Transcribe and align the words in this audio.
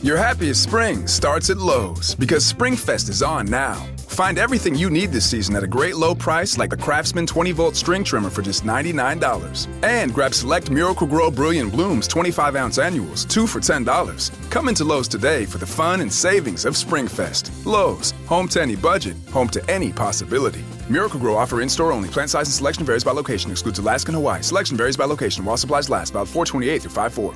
Your 0.00 0.16
happiest 0.16 0.62
spring 0.62 1.08
starts 1.08 1.50
at 1.50 1.56
Lowe's 1.56 2.14
because 2.14 2.52
SpringFest 2.52 3.08
is 3.08 3.20
on 3.20 3.46
now. 3.46 3.84
Find 3.96 4.38
everything 4.38 4.76
you 4.76 4.90
need 4.90 5.10
this 5.10 5.28
season 5.28 5.56
at 5.56 5.64
a 5.64 5.66
great 5.66 5.96
low 5.96 6.14
price 6.14 6.56
like 6.56 6.70
the 6.70 6.76
Craftsman 6.76 7.26
20 7.26 7.50
volt 7.50 7.74
string 7.74 8.04
trimmer 8.04 8.30
for 8.30 8.40
just 8.40 8.62
$99. 8.62 9.66
And 9.82 10.14
grab 10.14 10.34
select 10.34 10.70
Miracle-Gro 10.70 11.32
Brilliant 11.32 11.72
Blooms 11.72 12.06
25 12.06 12.54
ounce 12.54 12.78
annuals, 12.78 13.24
two 13.24 13.44
for 13.48 13.58
$10. 13.58 14.30
Come 14.50 14.68
into 14.68 14.84
Lowe's 14.84 15.08
today 15.08 15.44
for 15.44 15.58
the 15.58 15.66
fun 15.66 16.00
and 16.00 16.12
savings 16.12 16.64
of 16.64 16.74
SpringFest. 16.74 17.66
Lowe's, 17.66 18.12
home 18.26 18.46
to 18.50 18.62
any 18.62 18.76
budget, 18.76 19.16
home 19.32 19.48
to 19.48 19.68
any 19.68 19.92
possibility. 19.92 20.64
Miracle-Gro 20.88 21.34
offer 21.34 21.60
in 21.60 21.68
store 21.68 21.90
only. 21.90 22.08
Plant 22.08 22.30
size 22.30 22.46
and 22.46 22.54
selection 22.54 22.84
varies 22.84 23.02
by 23.02 23.10
location, 23.10 23.50
excludes 23.50 23.80
Alaska 23.80 24.10
and 24.10 24.16
Hawaii. 24.16 24.42
Selection 24.42 24.76
varies 24.76 24.96
by 24.96 25.06
location 25.06 25.44
while 25.44 25.56
supplies 25.56 25.90
last, 25.90 26.10
about 26.10 26.28
428 26.28 26.82
through 26.82 26.92
54. 26.92 27.34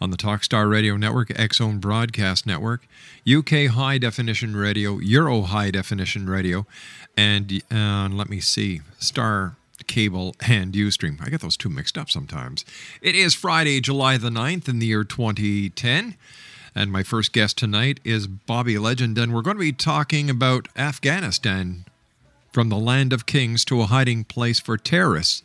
on 0.00 0.10
the 0.10 0.16
Talkstar 0.16 0.70
Radio 0.70 0.96
Network, 0.96 1.32
Zone 1.52 1.78
Broadcast 1.78 2.46
Network, 2.46 2.86
UK 3.30 3.66
High 3.68 3.98
Definition 3.98 4.56
Radio, 4.56 4.98
Euro 4.98 5.42
High 5.42 5.70
Definition 5.70 6.28
Radio, 6.28 6.66
and 7.16 7.62
uh, 7.70 8.08
let 8.10 8.28
me 8.28 8.40
see, 8.40 8.80
Star 8.98 9.56
Cable 9.86 10.34
and 10.46 10.72
Ustream. 10.72 11.20
I 11.24 11.28
get 11.28 11.40
those 11.40 11.56
two 11.56 11.68
mixed 11.68 11.98
up 11.98 12.10
sometimes. 12.10 12.64
It 13.02 13.14
is 13.14 13.34
Friday, 13.34 13.80
July 13.80 14.16
the 14.16 14.30
9th 14.30 14.68
in 14.68 14.78
the 14.78 14.86
year 14.86 15.04
2010. 15.04 16.16
And 16.76 16.90
my 16.90 17.04
first 17.04 17.32
guest 17.32 17.56
tonight 17.56 18.00
is 18.02 18.26
Bobby 18.26 18.78
Legend, 18.78 19.16
and 19.16 19.32
we're 19.32 19.42
going 19.42 19.56
to 19.56 19.60
be 19.60 19.72
talking 19.72 20.28
about 20.28 20.68
Afghanistan 20.76 21.84
from 22.52 22.68
the 22.68 22.76
land 22.76 23.12
of 23.12 23.26
kings 23.26 23.64
to 23.66 23.80
a 23.80 23.86
hiding 23.86 24.24
place 24.24 24.58
for 24.58 24.76
terrorists, 24.76 25.42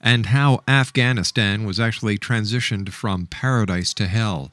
and 0.00 0.26
how 0.26 0.62
Afghanistan 0.68 1.64
was 1.64 1.80
actually 1.80 2.18
transitioned 2.18 2.90
from 2.90 3.26
paradise 3.26 3.92
to 3.94 4.06
hell. 4.06 4.52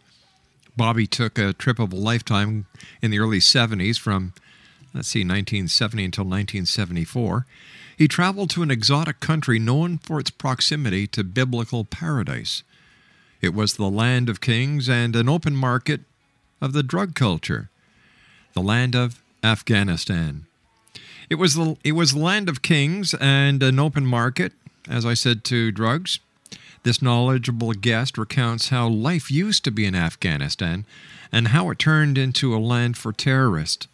Bobby 0.77 1.07
took 1.07 1.37
a 1.37 1.53
trip 1.53 1.79
of 1.79 1.93
a 1.93 1.95
lifetime 1.95 2.65
in 3.01 3.11
the 3.11 3.19
early 3.19 3.39
70s 3.39 3.99
from, 3.99 4.33
let's 4.93 5.07
see, 5.07 5.19
1970 5.19 6.05
until 6.05 6.25
1974. 6.25 7.45
He 7.97 8.07
traveled 8.07 8.49
to 8.51 8.63
an 8.63 8.71
exotic 8.71 9.19
country 9.19 9.57
known 9.57 9.99
for 9.99 10.19
its 10.19 10.29
proximity 10.29 11.07
to 11.07 11.23
biblical 11.23 11.85
paradise. 11.85 12.63
It 13.41 13.53
was 13.53 13.75
the 13.75 13.89
land 13.89 14.27
of 14.27 14.41
kings 14.41 14.89
and 14.89 15.15
an 15.15 15.29
open 15.29 15.55
market 15.55 16.01
of 16.59 16.73
the 16.73 16.83
drug 16.83 17.15
culture, 17.15 17.69
the 18.53 18.61
land 18.61 18.95
of 18.95 19.21
Afghanistan. 19.43 20.45
It 21.29 21.35
was 21.35 21.55
the 21.55 21.77
it 21.83 21.93
was 21.93 22.13
the 22.13 22.19
land 22.19 22.49
of 22.49 22.61
kings 22.61 23.13
and 23.15 23.63
an 23.63 23.79
open 23.79 24.05
market, 24.05 24.53
as 24.89 25.05
I 25.05 25.13
said, 25.13 25.43
to 25.45 25.71
drugs. 25.71 26.19
This 26.83 27.01
knowledgeable 27.01 27.73
guest 27.73 28.17
recounts 28.17 28.69
how 28.69 28.87
life 28.87 29.31
used 29.31 29.63
to 29.63 29.71
be 29.71 29.85
in 29.85 29.95
Afghanistan 29.95 30.85
and 31.31 31.47
how 31.47 31.69
it 31.71 31.79
turned 31.79 32.17
into 32.17 32.55
a 32.55 32.57
land 32.57 32.97
for 32.97 33.11
terrorists. 33.11 33.87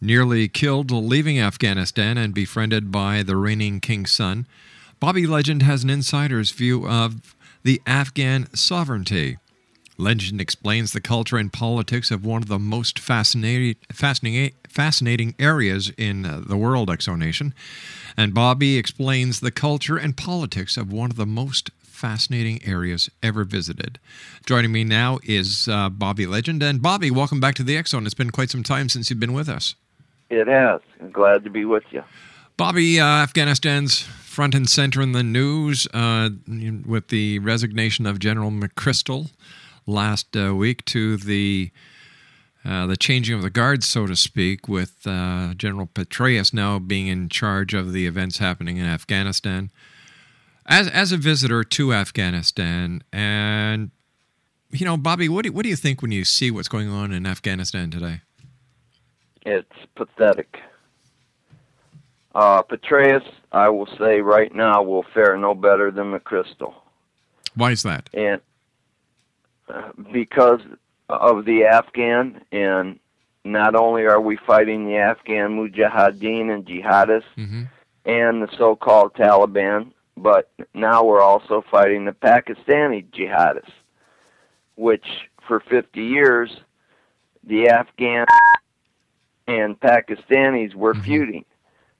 Nearly 0.00 0.48
killed 0.48 0.90
leaving 0.90 1.40
Afghanistan 1.40 2.16
and 2.16 2.32
befriended 2.32 2.92
by 2.92 3.22
the 3.22 3.36
reigning 3.36 3.80
king's 3.80 4.12
son, 4.12 4.46
Bobby 5.00 5.26
Legend 5.26 5.62
has 5.62 5.82
an 5.82 5.90
insider's 5.90 6.50
view 6.50 6.86
of 6.86 7.34
the 7.62 7.82
Afghan 7.86 8.46
sovereignty. 8.54 9.38
Legend 9.96 10.40
explains 10.40 10.92
the 10.92 11.00
culture 11.00 11.36
and 11.36 11.52
politics 11.52 12.10
of 12.10 12.24
one 12.24 12.42
of 12.42 12.48
the 12.48 12.58
most 12.58 12.98
fascinating, 12.98 13.76
fascinating, 13.92 14.54
fascinating 14.68 15.34
areas 15.38 15.92
in 15.96 16.26
uh, 16.26 16.42
the 16.44 16.56
world, 16.56 16.88
Exonation. 16.88 17.52
And 18.16 18.34
Bobby 18.34 18.76
explains 18.76 19.40
the 19.40 19.50
culture 19.50 19.96
and 19.96 20.16
politics 20.16 20.76
of 20.76 20.92
one 20.92 21.10
of 21.10 21.16
the 21.16 21.26
most 21.26 21.70
fascinating 21.80 22.60
areas 22.64 23.08
ever 23.22 23.44
visited. 23.44 23.98
Joining 24.46 24.72
me 24.72 24.84
now 24.84 25.20
is 25.22 25.68
uh, 25.68 25.88
Bobby 25.88 26.26
Legend. 26.26 26.62
And 26.62 26.82
Bobby, 26.82 27.10
welcome 27.10 27.40
back 27.40 27.54
to 27.56 27.62
the 27.62 27.80
Zone. 27.84 28.04
It's 28.04 28.14
been 28.14 28.30
quite 28.30 28.50
some 28.50 28.62
time 28.62 28.88
since 28.88 29.10
you've 29.10 29.20
been 29.20 29.32
with 29.32 29.48
us. 29.48 29.74
It 30.28 30.48
has. 30.48 30.80
I'm 31.00 31.12
glad 31.12 31.44
to 31.44 31.50
be 31.50 31.64
with 31.64 31.84
you. 31.90 32.02
Bobby, 32.56 33.00
uh, 33.00 33.04
Afghanistan's 33.04 34.00
front 34.00 34.54
and 34.54 34.68
center 34.68 35.00
in 35.00 35.12
the 35.12 35.22
news 35.22 35.86
uh, 35.94 36.30
with 36.84 37.08
the 37.08 37.38
resignation 37.38 38.06
of 38.06 38.18
General 38.18 38.50
McChrystal 38.50 39.30
last 39.86 40.36
uh, 40.36 40.54
week 40.54 40.84
to 40.86 41.16
the 41.16 41.70
uh, 42.64 42.86
the 42.86 42.96
changing 42.96 43.34
of 43.34 43.42
the 43.42 43.50
guards, 43.50 43.86
so 43.86 44.06
to 44.06 44.16
speak, 44.16 44.68
with 44.68 45.06
uh, 45.06 45.52
General 45.54 45.86
Petraeus 45.86 46.54
now 46.54 46.78
being 46.78 47.08
in 47.08 47.28
charge 47.28 47.74
of 47.74 47.92
the 47.92 48.06
events 48.06 48.38
happening 48.38 48.78
in 48.78 48.86
Afghanistan. 48.86 49.70
As 50.66 50.88
as 50.88 51.12
a 51.12 51.18
visitor 51.18 51.62
to 51.62 51.92
Afghanistan, 51.92 53.02
and 53.12 53.90
you 54.70 54.86
know, 54.86 54.96
Bobby, 54.96 55.28
what 55.28 55.44
do 55.44 55.52
what 55.52 55.62
do 55.62 55.68
you 55.68 55.76
think 55.76 56.00
when 56.00 56.10
you 56.10 56.24
see 56.24 56.50
what's 56.50 56.68
going 56.68 56.88
on 56.88 57.12
in 57.12 57.26
Afghanistan 57.26 57.90
today? 57.90 58.22
It's 59.44 59.68
pathetic. 59.94 60.58
Uh, 62.34 62.62
Petraeus, 62.62 63.22
I 63.52 63.68
will 63.68 63.88
say 63.98 64.20
right 64.20 64.52
now, 64.54 64.82
will 64.82 65.04
fare 65.14 65.36
no 65.36 65.54
better 65.54 65.90
than 65.90 66.12
McChrystal. 66.12 66.74
Why 67.54 67.70
is 67.70 67.82
that? 67.84 68.10
And 68.12 68.40
because 70.12 70.60
of 71.08 71.44
the 71.44 71.64
Afghan, 71.64 72.40
and 72.52 72.98
not 73.44 73.74
only 73.74 74.04
are 74.06 74.20
we 74.20 74.36
fighting 74.36 74.86
the 74.86 74.96
Afghan 74.96 75.56
mujahideen 75.56 76.50
and 76.52 76.64
jihadists 76.66 77.24
Mm-hmm. 77.36 77.62
and 78.04 78.42
the 78.42 78.48
so-called 78.56 79.14
Taliban, 79.14 79.92
but 80.16 80.50
now 80.74 81.04
we're 81.04 81.20
also 81.20 81.64
fighting 81.70 82.04
the 82.04 82.12
Pakistani 82.12 83.04
jihadists, 83.10 83.72
which 84.76 85.06
for 85.46 85.60
50 85.60 86.02
years 86.02 86.50
the 87.42 87.68
Afghan 87.68 88.26
and 89.46 89.78
Pakistanis 89.78 90.74
were 90.74 90.94
feuding. 90.94 91.44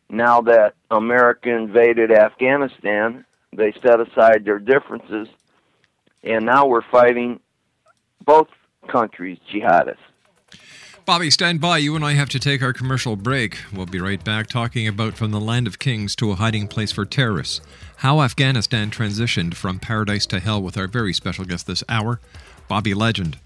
Now 0.09 0.41
that 0.43 0.75
America 0.91 1.51
invaded 1.51 2.11
Afghanistan, 2.11 3.25
they 3.53 3.73
set 3.83 4.01
aside 4.01 4.45
their 4.45 4.59
differences, 4.59 5.29
and 6.23 6.47
now 6.47 6.67
we're 6.67 6.83
fighting 6.91 7.41
both 8.25 8.49
countries' 8.91 9.39
jihadists. 9.53 9.99
Bobby, 11.07 11.31
stand 11.31 11.61
by. 11.61 11.79
You 11.79 11.97
and 11.97 12.05
I 12.05 12.13
have 12.13 12.31
to 12.31 12.39
take 12.39 12.63
our 12.63 12.73
commercial 12.73 13.15
break. 13.15 13.59
We'll 13.75 13.85
be 13.85 14.01
right 14.01 14.25
back 14.25 14.47
talking 14.47 14.89
about 14.89 15.13
From 15.15 15.33
the 15.33 15.41
Land 15.41 15.67
of 15.67 15.79
Kings 15.79 16.17
to 16.17 16.31
a 16.31 16.37
Hiding 16.37 16.67
Place 16.67 16.93
for 16.93 17.05
Terrorists, 17.05 17.61
how 17.99 18.23
Afghanistan 18.23 18.91
transitioned 18.91 19.53
from 19.53 19.79
paradise 19.79 20.25
to 20.27 20.41
hell 20.41 20.63
with 20.63 20.79
our 20.79 20.87
very 20.87 21.13
special 21.13 21.45
guest 21.45 21.67
this 21.67 21.85
hour, 21.91 22.21
Bobby 22.69 22.95
Legend. 22.95 23.37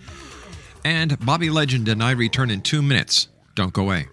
And 0.82 1.20
Bobby 1.20 1.50
Legend 1.50 1.86
and 1.90 2.02
I 2.02 2.12
return 2.12 2.50
in 2.50 2.62
two 2.62 2.80
minutes. 2.80 3.28
Don't 3.54 3.74
go 3.74 3.82
away. 3.82 4.08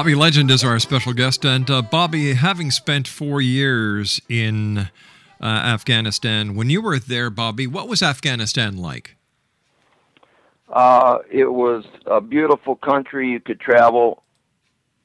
Bobby 0.00 0.14
Legend 0.14 0.50
is 0.50 0.64
our 0.64 0.78
special 0.78 1.12
guest. 1.12 1.44
And 1.44 1.70
uh, 1.70 1.82
Bobby, 1.82 2.32
having 2.32 2.70
spent 2.70 3.06
four 3.06 3.42
years 3.42 4.18
in 4.30 4.78
uh, 4.78 5.44
Afghanistan, 5.44 6.54
when 6.54 6.70
you 6.70 6.80
were 6.80 6.98
there, 6.98 7.28
Bobby, 7.28 7.66
what 7.66 7.86
was 7.86 8.02
Afghanistan 8.02 8.78
like? 8.78 9.16
Uh, 10.70 11.18
it 11.30 11.52
was 11.52 11.84
a 12.06 12.18
beautiful 12.18 12.76
country. 12.76 13.28
You 13.28 13.40
could 13.40 13.60
travel 13.60 14.22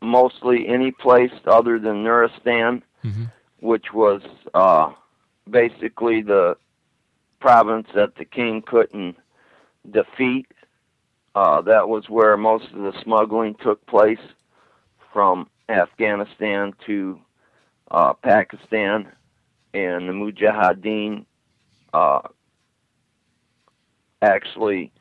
mostly 0.01 0.65
any 0.65 0.91
place 0.91 1.33
other 1.45 1.77
than 1.77 2.01
Nuristan, 2.05 2.81
Mhm. 3.03 3.33
which 3.59 3.91
was 3.93 4.21
uh, 4.53 4.93
basically 5.49 6.21
the 6.21 6.55
province 7.41 7.89
that 7.93 8.15
the 8.15 8.23
king 8.23 8.61
couldn't 8.61 9.17
defeat. 9.91 10.47
Uh, 11.35 11.59
that 11.63 11.89
was 11.89 12.07
where 12.07 12.37
most 12.37 12.71
of 12.71 12.81
the 12.81 12.93
smuggling 13.03 13.55
took 13.55 13.85
place 13.87 14.21
from 15.15 15.47
Afghanistan 15.69 16.73
to 16.85 17.17
uh, 17.89 18.11
Pakistan, 18.15 19.09
and 19.73 20.09
the 20.09 20.11
Mujahideen 20.11 21.23
uh, 21.93 22.19
actually 24.21 24.91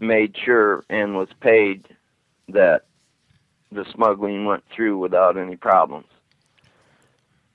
made 0.00 0.36
sure 0.36 0.82
and 0.90 1.14
was 1.14 1.28
paid 1.38 1.86
that 2.48 2.86
the 3.70 3.84
smuggling 3.94 4.44
went 4.44 4.64
through 4.74 4.98
without 4.98 5.36
any 5.36 5.54
problems. 5.54 6.08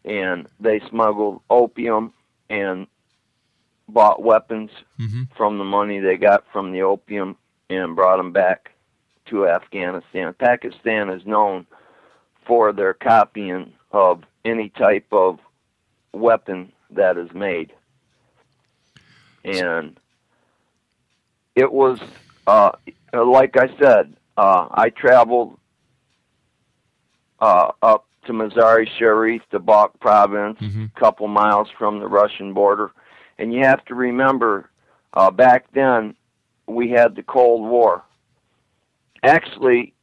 And 0.06 0.48
they 0.62 0.80
smuggled 0.90 1.42
opium 1.50 2.14
and 2.50 2.88
bought 3.90 4.24
weapons 4.24 4.72
Mhm. 4.98 5.36
from 5.36 5.58
the 5.58 5.66
money 5.66 6.00
they 6.00 6.16
got 6.16 6.46
from 6.54 6.72
the 6.72 6.84
opium 6.84 7.36
and 7.70 7.94
brought 7.94 8.16
them 8.18 8.32
back 8.32 8.72
to 9.30 9.48
Afghanistan. 9.48 10.34
Pakistan 10.38 11.10
is 11.10 11.26
known 11.26 11.66
for 12.46 12.72
their 12.74 12.94
copying 12.94 13.74
of 13.92 14.24
any 14.46 14.70
type 14.70 15.08
of 15.12 15.40
weapon 16.14 16.72
that 16.92 17.18
is 17.18 17.32
made. 17.34 17.74
And 19.44 20.00
it 21.56 21.72
was, 21.72 22.00
uh, 22.48 22.72
like 23.14 23.58
I 23.58 23.68
said, 23.80 24.16
uh, 24.38 24.68
I 24.72 24.90
traveled 24.90 25.58
uh, 27.40 27.72
up 27.82 28.06
to 28.26 28.34
Mazari 28.34 28.88
Sharif, 28.98 29.42
the 29.52 29.60
Balkh 29.60 30.00
province, 30.00 30.58
a 30.96 31.00
couple 31.00 31.28
miles 31.28 31.70
from 31.78 32.00
the 32.00 32.08
Russian 32.08 32.54
border. 32.54 32.92
And 33.38 33.54
you 33.54 33.64
have 33.64 33.84
to 33.86 33.96
remember, 33.96 34.70
uh, 35.14 35.32
back 35.32 35.72
then, 35.74 36.16
we 36.68 36.90
had 36.90 37.16
the 37.16 37.24
Cold 37.24 37.70
War. 37.70 38.04
Actually, 39.24 39.94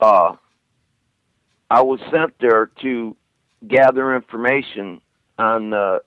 uh, 0.00 0.34
I 1.70 1.82
was 1.82 2.00
sent 2.10 2.34
there 2.40 2.70
to 2.82 3.16
gather 3.66 4.14
information 4.14 5.00
on 5.38 5.70
the 5.70 6.02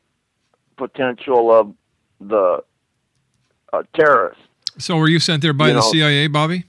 potential 0.78 1.52
of 1.52 1.74
the 2.20 2.64
uh, 3.74 3.84
terrorists. 3.96 4.42
So, 4.78 4.98
were 4.98 5.10
you 5.10 5.20
sent 5.20 5.42
there 5.42 5.54
by 5.54 5.68
You 5.68 5.74
the 5.74 5.80
know- 5.80 5.92
CIA, 5.92 6.28
Bobby? 6.28 6.66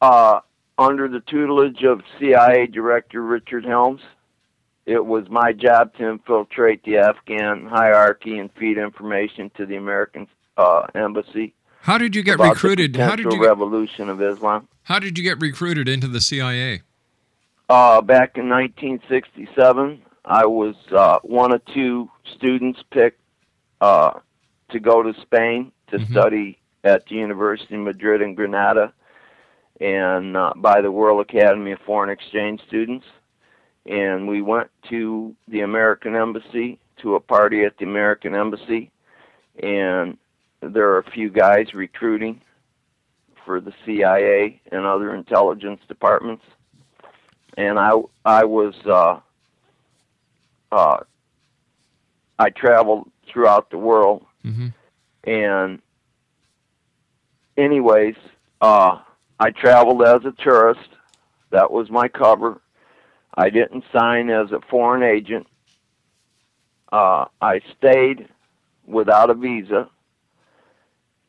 uh, 0.00 0.40
under 0.78 1.08
the 1.08 1.20
tutelage 1.20 1.82
of 1.82 2.02
CIA 2.18 2.66
Director 2.68 3.20
Richard 3.22 3.64
Helms. 3.64 4.00
It 4.86 5.04
was 5.04 5.28
my 5.28 5.52
job 5.52 5.92
to 5.96 6.08
infiltrate 6.08 6.82
the 6.84 6.98
Afghan 6.98 7.66
hierarchy 7.66 8.38
and 8.38 8.48
feed 8.58 8.78
information 8.78 9.50
to 9.56 9.66
the 9.66 9.76
American 9.76 10.26
uh, 10.56 10.86
embassy 10.94 11.52
How 11.82 11.98
did 11.98 12.14
you 12.14 12.22
get 12.22 12.38
recruited? 12.38 12.96
How 12.96 13.16
did 13.16 13.32
you 13.32 13.42
revolution 13.44 14.08
of 14.08 14.20
Islam. 14.20 14.68
how 14.84 14.98
did 14.98 15.16
you 15.18 15.24
get 15.24 15.40
recruited 15.40 15.88
into 15.88 16.08
the 16.08 16.20
CIA? 16.20 16.82
Uh, 17.68 18.00
back 18.00 18.36
in 18.38 18.48
1967, 18.48 20.02
I 20.24 20.46
was 20.46 20.74
uh, 20.92 21.18
one 21.22 21.52
of 21.52 21.64
two 21.66 22.10
students 22.36 22.82
picked 22.90 23.20
uh, 23.80 24.12
to 24.70 24.80
go 24.80 25.02
to 25.02 25.14
Spain 25.22 25.72
to 25.88 25.98
Mhm. 25.98 26.10
study 26.10 26.58
at 26.84 27.06
the 27.06 27.16
University 27.16 27.74
of 27.74 27.82
Madrid 27.82 28.22
in 28.22 28.34
Granada, 28.34 28.92
and 29.80 30.36
uh, 30.36 30.52
by 30.56 30.80
the 30.80 30.90
World 30.90 31.20
Academy 31.20 31.72
of 31.72 31.80
Foreign 31.80 32.10
Exchange 32.10 32.60
Students. 32.66 33.06
And 33.86 34.28
we 34.28 34.42
went 34.42 34.68
to 34.90 35.34
the 35.48 35.60
American 35.60 36.14
Embassy 36.14 36.78
to 36.98 37.14
a 37.14 37.20
party 37.20 37.64
at 37.64 37.78
the 37.78 37.84
American 37.84 38.34
Embassy, 38.34 38.90
and 39.62 40.18
there 40.60 40.90
are 40.90 40.98
a 40.98 41.10
few 41.10 41.30
guys 41.30 41.72
recruiting 41.74 42.40
for 43.44 43.60
the 43.60 43.72
CIA 43.84 44.60
and 44.70 44.84
other 44.84 45.14
intelligence 45.14 45.80
departments. 45.88 46.44
And 47.56 47.78
I 47.78 47.92
I 48.24 48.44
was 48.44 48.74
uh, 48.86 49.20
uh, 50.70 50.98
I 52.38 52.50
traveled 52.50 53.10
throughout 53.26 53.70
the 53.70 53.78
world, 53.78 54.24
Mhm. 54.44 54.72
and 55.24 55.82
anyways, 57.56 58.16
uh, 58.60 58.98
I 59.40 59.50
traveled 59.50 60.02
as 60.02 60.24
a 60.24 60.32
tourist. 60.32 60.88
That 61.50 61.70
was 61.70 61.90
my 61.90 62.08
cover. 62.08 62.60
I 63.34 63.50
didn't 63.50 63.84
sign 63.92 64.30
as 64.30 64.52
a 64.52 64.60
foreign 64.70 65.02
agent. 65.02 65.46
Uh, 66.92 67.26
I 67.40 67.60
stayed 67.76 68.28
without 68.86 69.30
a 69.30 69.34
visa 69.34 69.88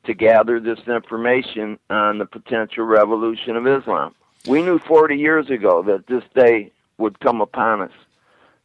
to 0.06 0.14
gather 0.14 0.60
this 0.60 0.80
information 0.88 1.78
on 1.90 2.18
the 2.18 2.26
potential 2.26 2.86
revolution 2.86 3.56
of 3.56 3.68
Islam. 3.68 4.16
We 4.48 4.62
knew 4.62 4.80
40 4.80 5.16
years 5.18 5.50
ago 5.50 5.84
that 5.84 6.08
this 6.08 6.24
day 6.34 6.72
would 6.98 7.20
come 7.20 7.42
upon 7.42 7.82
us, 7.82 7.92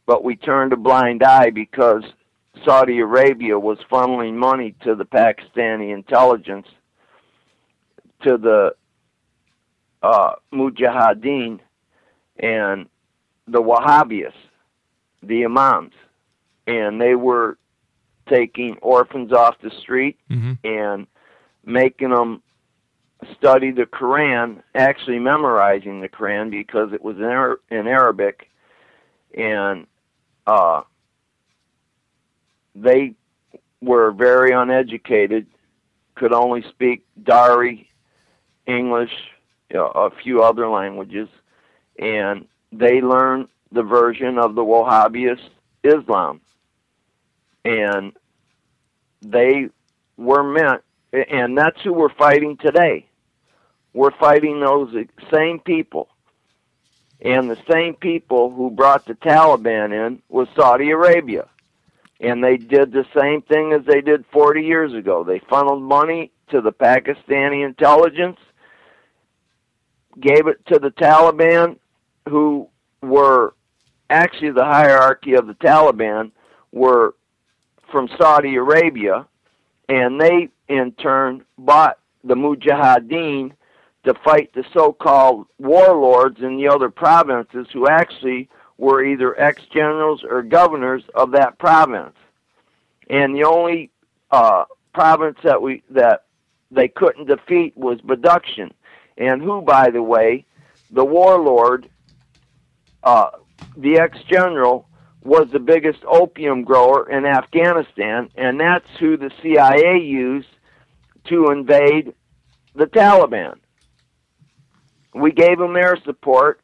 but 0.05 0.23
we 0.23 0.35
turned 0.35 0.73
a 0.73 0.77
blind 0.77 1.23
eye 1.23 1.49
because 1.49 2.03
Saudi 2.63 2.99
Arabia 2.99 3.59
was 3.59 3.77
funneling 3.91 4.35
money 4.35 4.75
to 4.83 4.95
the 4.95 5.05
Pakistani 5.05 5.93
intelligence, 5.93 6.67
to 8.23 8.37
the 8.37 8.75
uh, 10.01 10.35
Mujahideen, 10.53 11.59
and 12.39 12.87
the 13.47 13.61
Wahhabis, 13.61 14.33
the 15.21 15.45
Imams, 15.45 15.93
and 16.67 16.99
they 17.01 17.15
were 17.15 17.57
taking 18.27 18.77
orphans 18.81 19.31
off 19.33 19.55
the 19.61 19.69
street 19.81 20.17
Mhm. 20.31 20.57
and 20.63 21.07
making 21.65 22.09
them 22.09 22.41
study 23.35 23.71
the 23.71 23.85
Quran, 23.85 24.61
actually 24.73 25.19
memorizing 25.19 26.01
the 26.01 26.09
Quran 26.09 26.51
because 26.51 26.93
it 26.93 27.03
was 27.03 27.17
in, 27.17 27.23
Ar- 27.23 27.59
in 27.69 27.87
Arabic, 27.87 28.49
and 29.35 29.87
uh, 30.45 30.81
they 32.75 33.15
were 33.81 34.11
very 34.11 34.51
uneducated, 34.51 35.47
could 36.15 36.33
only 36.33 36.63
speak 36.69 37.05
Dari, 37.21 37.89
English, 38.65 39.11
you 39.69 39.77
know, 39.77 39.87
a 39.87 40.11
few 40.23 40.43
other 40.43 40.67
languages, 40.67 41.29
and 41.99 42.45
they 42.71 43.01
learned 43.01 43.47
the 43.71 43.83
version 43.83 44.37
of 44.37 44.55
the 44.55 44.63
Wahhabist 44.63 45.49
Islam, 45.83 46.41
and 47.63 48.13
they 49.21 49.69
were 50.17 50.43
meant, 50.43 50.81
and 51.15 51.57
that's 51.57 51.81
who 51.81 51.93
we're 51.93 52.13
fighting 52.13 52.57
today. 52.57 53.07
We're 53.93 54.11
fighting 54.11 54.59
those 54.59 54.93
same 55.31 55.59
people. 55.59 56.09
And 57.21 57.49
the 57.49 57.57
same 57.71 57.95
people 57.95 58.51
who 58.51 58.69
brought 58.69 59.05
the 59.05 59.13
Taliban 59.13 59.93
in 60.07 60.21
was 60.29 60.47
Saudi 60.55 60.91
Arabia. 60.91 61.47
And 62.19 62.43
they 62.43 62.57
did 62.57 62.91
the 62.91 63.05
same 63.17 63.41
thing 63.41 63.73
as 63.73 63.85
they 63.85 64.01
did 64.01 64.25
40 64.31 64.61
years 64.61 64.93
ago. 64.93 65.23
They 65.23 65.39
funneled 65.39 65.81
money 65.81 66.31
to 66.49 66.61
the 66.61 66.71
Pakistani 66.71 67.65
intelligence, 67.65 68.37
gave 70.19 70.47
it 70.47 70.65
to 70.67 70.79
the 70.79 70.91
Taliban, 70.91 71.77
who 72.29 72.69
were 73.01 73.53
actually 74.09 74.51
the 74.51 74.65
hierarchy 74.65 75.33
of 75.33 75.47
the 75.47 75.53
Taliban 75.55 76.31
were 76.71 77.15
from 77.91 78.09
Saudi 78.19 78.55
Arabia, 78.55 79.25
and 79.89 80.19
they 80.19 80.49
in 80.67 80.91
turn 80.93 81.45
bought 81.57 81.99
the 82.23 82.35
Mujahideen 82.35 83.51
to 84.03 84.13
fight 84.23 84.51
the 84.53 84.63
so-called 84.73 85.47
warlords 85.59 86.39
in 86.41 86.57
the 86.57 86.67
other 86.67 86.89
provinces 86.89 87.67
who 87.73 87.87
actually 87.87 88.49
were 88.77 89.03
either 89.03 89.39
ex-generals 89.39 90.23
or 90.23 90.43
governors 90.43 91.03
of 91.13 91.31
that 91.31 91.57
province. 91.57 92.15
And 93.09 93.35
the 93.35 93.43
only 93.43 93.91
uh, 94.31 94.65
province 94.93 95.37
that 95.43 95.61
we 95.61 95.83
that 95.91 96.25
they 96.71 96.87
couldn't 96.87 97.27
defeat 97.27 97.77
was 97.77 97.99
Badakhshan, 98.01 98.71
and 99.17 99.41
who, 99.41 99.61
by 99.61 99.89
the 99.91 100.01
way, 100.01 100.45
the 100.91 101.05
warlord, 101.05 101.89
uh, 103.03 103.29
the 103.77 103.99
ex-general, 103.99 104.87
was 105.25 105.47
the 105.51 105.59
biggest 105.59 105.99
opium 106.05 106.63
grower 106.63 107.09
in 107.09 107.25
Afghanistan, 107.25 108.29
and 108.35 108.59
that's 108.59 108.87
who 108.99 109.17
the 109.17 109.31
CIA 109.41 109.97
used 109.97 110.47
to 111.25 111.49
invade 111.49 112.13
the 112.75 112.85
Taliban. 112.85 113.55
We 115.15 115.31
gave 115.31 115.57
them 115.57 115.73
their 115.73 115.97
support, 116.05 116.61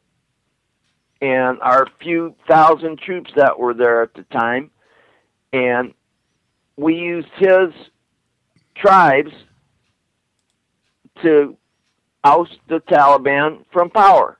and 1.20 1.60
our 1.60 1.88
few 2.00 2.36
thousand 2.48 3.00
troops 3.00 3.32
that 3.34 3.58
were 3.58 3.74
there 3.74 4.02
at 4.02 4.14
the 4.14 4.22
time, 4.24 4.70
and 5.52 5.92
we 6.76 6.94
used 6.94 7.28
his 7.38 7.72
tribes 8.76 9.32
to 11.22 11.56
oust 12.22 12.58
the 12.68 12.78
Taliban 12.80 13.64
from 13.72 13.90
power. 13.90 14.38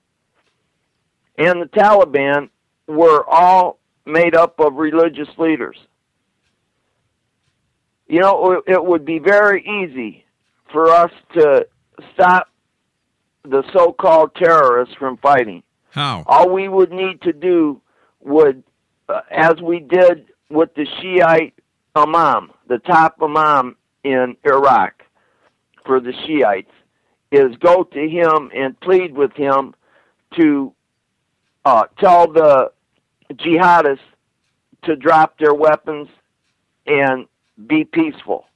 And 1.36 1.60
the 1.60 1.66
Taliban 1.66 2.50
were 2.86 3.24
all 3.28 3.80
made 4.04 4.34
up 4.34 4.58
of 4.60 4.74
religious 4.74 5.28
leaders. 5.38 5.76
You 8.06 8.20
know, 8.20 8.62
it 8.66 8.84
would 8.84 9.04
be 9.04 9.18
very 9.18 9.62
easy 9.64 10.24
for 10.70 10.90
us 10.90 11.10
to 11.34 11.66
stop 12.12 12.48
the 13.44 13.62
so-called 13.72 14.34
terrorists 14.34 14.94
from 14.96 15.16
fighting. 15.18 15.62
How? 15.90 16.24
All 16.26 16.50
we 16.50 16.68
would 16.68 16.90
need 16.90 17.22
to 17.22 17.32
do 17.32 17.80
would, 18.20 18.62
uh, 19.08 19.20
as 19.30 19.60
we 19.60 19.80
did 19.80 20.26
with 20.50 20.74
the 20.74 20.86
Shiite 21.00 21.54
Imam, 21.94 22.52
the 22.68 22.78
top 22.78 23.16
Imam 23.22 23.76
in 24.04 24.36
Iraq 24.44 25.02
for 25.84 26.00
the 26.00 26.12
Shiites, 26.26 26.70
is 27.30 27.56
go 27.56 27.82
to 27.82 28.08
him 28.08 28.50
and 28.54 28.78
plead 28.80 29.14
with 29.14 29.32
him 29.32 29.74
to 30.36 30.72
uh, 31.64 31.84
tell 31.98 32.30
the 32.30 32.72
jihadists 33.32 33.98
to 34.84 34.96
drop 34.96 35.38
their 35.38 35.54
weapons 35.54 36.08
and 36.86 37.26
be 37.66 37.84
peaceful. 37.84 38.46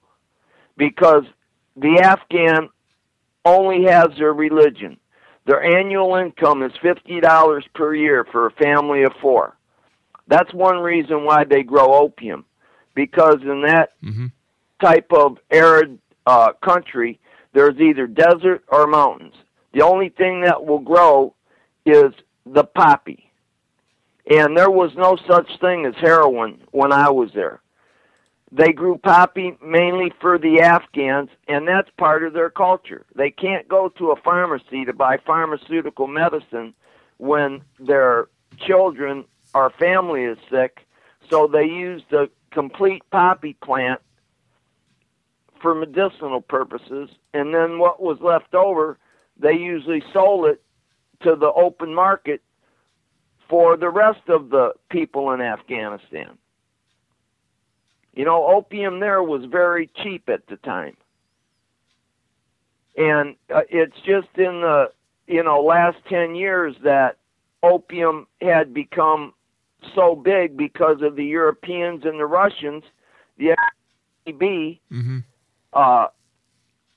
Because 0.77 1.25
the 1.77 2.01
Afghan 2.01 2.69
only 3.45 3.85
has 3.85 4.09
their 4.19 4.33
religion. 4.33 4.97
Their 5.45 5.63
annual 5.63 6.17
income 6.17 6.63
is 6.63 6.73
$50 6.83 7.65
per 7.75 7.95
year 7.95 8.25
for 8.25 8.47
a 8.47 8.51
family 8.51 9.05
of 9.05 9.13
four. 9.21 9.57
That's 10.27 10.53
one 10.53 10.79
reason 10.79 11.25
why 11.25 11.45
they 11.45 11.63
grow 11.63 11.95
opium. 11.95 12.45
Because 12.95 13.37
in 13.43 13.63
that 13.63 13.93
Mhm. 14.03 14.33
type 14.81 15.13
of 15.13 15.39
arid 15.51 15.99
uh, 16.27 16.53
country, 16.55 17.21
there's 17.53 17.79
either 17.79 18.09
desert 18.09 18.65
or 18.69 18.89
mountains. 18.89 19.35
The 19.73 19.83
only 19.83 20.09
thing 20.09 20.41
that 20.41 20.65
will 20.67 20.81
grow 20.81 21.35
is 21.85 22.13
the 22.45 22.65
poppy. 22.65 23.26
And 24.29 24.57
there 24.57 24.71
was 24.71 24.95
no 24.97 25.17
such 25.29 25.61
thing 25.61 25.87
as 25.87 25.95
heroin 25.97 26.63
when 26.73 26.93
I 26.93 27.11
was 27.11 27.31
there. 27.33 27.61
They 28.53 28.73
grew 28.73 28.97
poppy 28.99 29.57
mainly 29.63 30.13
for 30.21 30.39
the 30.39 30.61
Afghans, 30.61 31.31
and 31.49 31.67
that's 31.67 31.91
part 31.99 32.25
of 32.25 32.33
their 32.33 32.51
culture. 32.51 33.05
They 33.15 33.31
can't 33.31 33.69
go 33.69 33.89
to 33.91 34.13
a 34.13 34.21
pharmacy 34.21 34.85
to 34.85 34.93
buy 34.93 35.19
pharmaceutical 35.19 36.07
medicine 36.07 36.75
when 37.19 37.63
their 37.79 38.29
children 38.59 39.25
or 39.55 39.71
family 39.71 40.25
is 40.25 40.39
sick, 40.51 40.87
so 41.29 41.47
they 41.47 41.65
use 41.65 42.03
the 42.11 42.31
complete 42.51 43.03
poppy 43.11 43.55
plant 43.55 44.01
for 45.61 45.75
medicinal 45.75 46.41
purposes, 46.41 47.11
and 47.35 47.55
then 47.55 47.79
what 47.79 48.01
was 48.01 48.19
left 48.21 48.55
over, 48.55 48.99
they 49.39 49.55
usually 49.55 50.03
sold 50.13 50.47
it 50.47 50.63
to 51.23 51.35
the 51.35 51.53
open 51.53 51.95
market 51.95 52.43
for 53.49 53.77
the 53.77 53.89
rest 53.89 54.29
of 54.29 54.51
the 54.51 54.73
people 54.91 55.33
in 55.33 55.41
Afghanistan. 55.41 56.39
You 58.15 58.25
know, 58.25 58.47
opium 58.47 59.01
there 59.01 59.23
was 59.23 59.45
very 59.45 59.91
cheap 60.03 60.29
at 60.29 60.47
the 60.47 60.57
time. 60.57 60.97
And 62.97 63.37
uh, 63.55 63.63
it's 63.69 63.97
just 64.07 64.29
in 64.37 64.63
the, 64.63 64.91
you 65.27 65.43
know, 65.43 65.61
last 65.61 65.99
10 66.09 66.35
years 66.35 66.75
that 66.83 67.19
opium 67.63 68.27
had 68.41 68.73
become 68.73 69.35
so 69.95 70.17
big 70.17 70.57
because 70.57 71.03
of 71.03 71.15
the 71.17 71.25
Europeans 71.25 72.05
and 72.05 72.19
the 72.19 72.27
Russians, 72.27 72.85
the 73.39 73.55
FDB, 74.27 74.81
hmm 74.91 75.19
uh, 75.73 76.07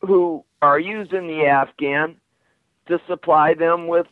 who 0.02 0.44
are 0.62 0.80
using 0.80 1.28
the 1.28 1.46
Afghan 1.46 2.16
to 2.88 3.00
supply 3.08 3.54
them 3.54 3.88
with 3.88 4.08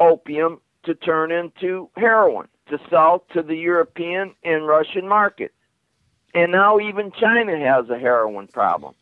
opium 0.00 0.60
to 0.86 0.94
turn 0.94 1.30
into 1.30 1.90
heroin 1.96 2.48
to 2.68 2.78
sell 2.90 3.24
to 3.32 3.42
the 3.42 3.56
European 3.56 4.34
and 4.44 4.66
Russian 4.66 5.06
market. 5.06 5.52
And 6.34 6.52
now 6.52 6.78
even 6.80 7.12
China 7.12 7.56
has 7.58 7.88
a 7.88 7.98
heroin 7.98 8.48
problem. 8.48 8.94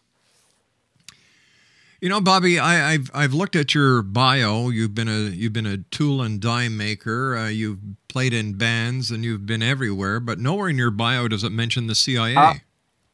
You 2.01 2.11
know, 2.11 2.21
Bobby, 2.21 2.59
I, 2.59 2.93
I've 2.93 3.11
I've 3.15 3.33
looked 3.33 3.57
at 3.57 3.75
your 3.75 4.03
bio. 4.03 4.69
You've 4.69 4.95
been 4.95 5.09
a 5.09 5.31
you've 5.31 5.55
been 5.55 5.67
a 5.67 5.79
tool 5.79 6.21
and 6.21 6.39
die 6.39 6.69
maker. 6.69 7.35
Uh, 7.35 7.49
you've 7.49 7.79
played 8.09 8.35
in 8.35 8.59
bands 8.59 9.11
and 9.11 9.25
you've 9.25 9.47
been 9.47 9.63
everywhere, 9.63 10.21
but 10.21 10.39
nowhere 10.39 10.69
in 10.69 10.77
your 10.77 10.91
bio 10.91 11.29
does 11.29 11.45
it 11.45 11.51
mention 11.51 11.87
the 11.87 11.95
CIA. 11.95 12.37
Uh, 12.37 12.55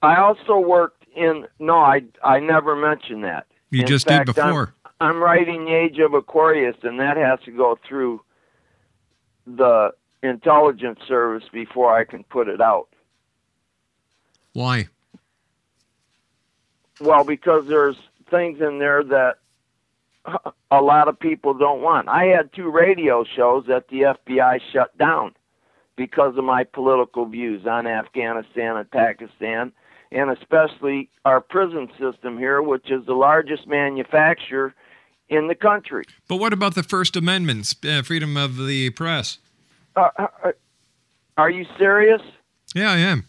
I 0.03 0.17
also 0.17 0.59
worked 0.59 1.05
in 1.15 1.47
no, 1.61 1.77
I 1.77 2.03
I 2.25 2.41
never 2.41 2.75
mentioned 2.75 3.23
that. 3.23 3.47
you 3.71 3.83
in 3.83 3.87
just 3.87 4.09
fact, 4.09 4.27
did 4.27 4.35
before. 4.35 4.75
I'm, 5.01 5.13
I'm 5.13 5.23
writing 5.23 5.67
the 5.67 5.73
Age 5.75 6.01
of 6.01 6.13
Aquarius, 6.13 6.77
and 6.83 6.99
that 6.99 7.17
has 7.17 7.39
to 7.45 7.53
go 7.53 7.79
through 7.89 8.21
the 9.57 9.93
intelligence 10.23 11.01
service 11.07 11.49
before 11.53 11.97
I 11.97 12.05
can 12.05 12.25
put 12.25 12.49
it 12.49 12.61
out. 12.61 12.89
Why? 14.53 14.89
Well, 17.01 17.25
because 17.25 17.67
there's 17.67 17.97
things 18.31 18.61
in 18.61 18.79
there 18.79 19.03
that 19.05 19.39
a 20.71 20.83
lot 20.83 21.09
of 21.09 21.19
people 21.19 21.55
don't 21.55 21.81
want. 21.81 22.09
I 22.09 22.27
had 22.27 22.53
two 22.53 22.71
radio 22.71 23.25
shows 23.25 23.65
that 23.69 23.89
the 23.89 24.03
FBI 24.03 24.61
shut 24.73 24.97
down 24.99 25.35
because 25.97 26.37
of 26.37 26.45
my 26.45 26.65
political 26.65 27.27
views 27.27 27.67
on 27.67 27.87
Afghanistan 27.87 28.77
and 28.77 28.91
Pakistan, 28.91 29.73
and 30.13 30.31
especially 30.31 31.09
our 31.25 31.41
prison 31.41 31.89
system 31.99 32.39
here, 32.39 32.63
which 32.63 32.91
is 32.91 33.07
the 33.07 33.15
largest 33.15 33.67
manufacturer 33.67 34.75
in 35.31 35.47
the 35.47 35.55
country. 35.55 36.05
But 36.29 36.37
what 36.37 36.53
about 36.53 36.75
the 36.75 36.83
First 36.83 37.17
Amendment, 37.17 37.75
uh, 37.89 38.03
freedom 38.03 38.37
of 38.37 38.57
the 38.57 38.91
press? 38.91 39.39
Uh, 39.97 40.09
uh, 40.19 40.53
are 41.39 41.49
you 41.51 41.65
serious? 41.79 42.21
Yeah, 42.75 42.91
I 42.91 42.99
am. 42.99 43.25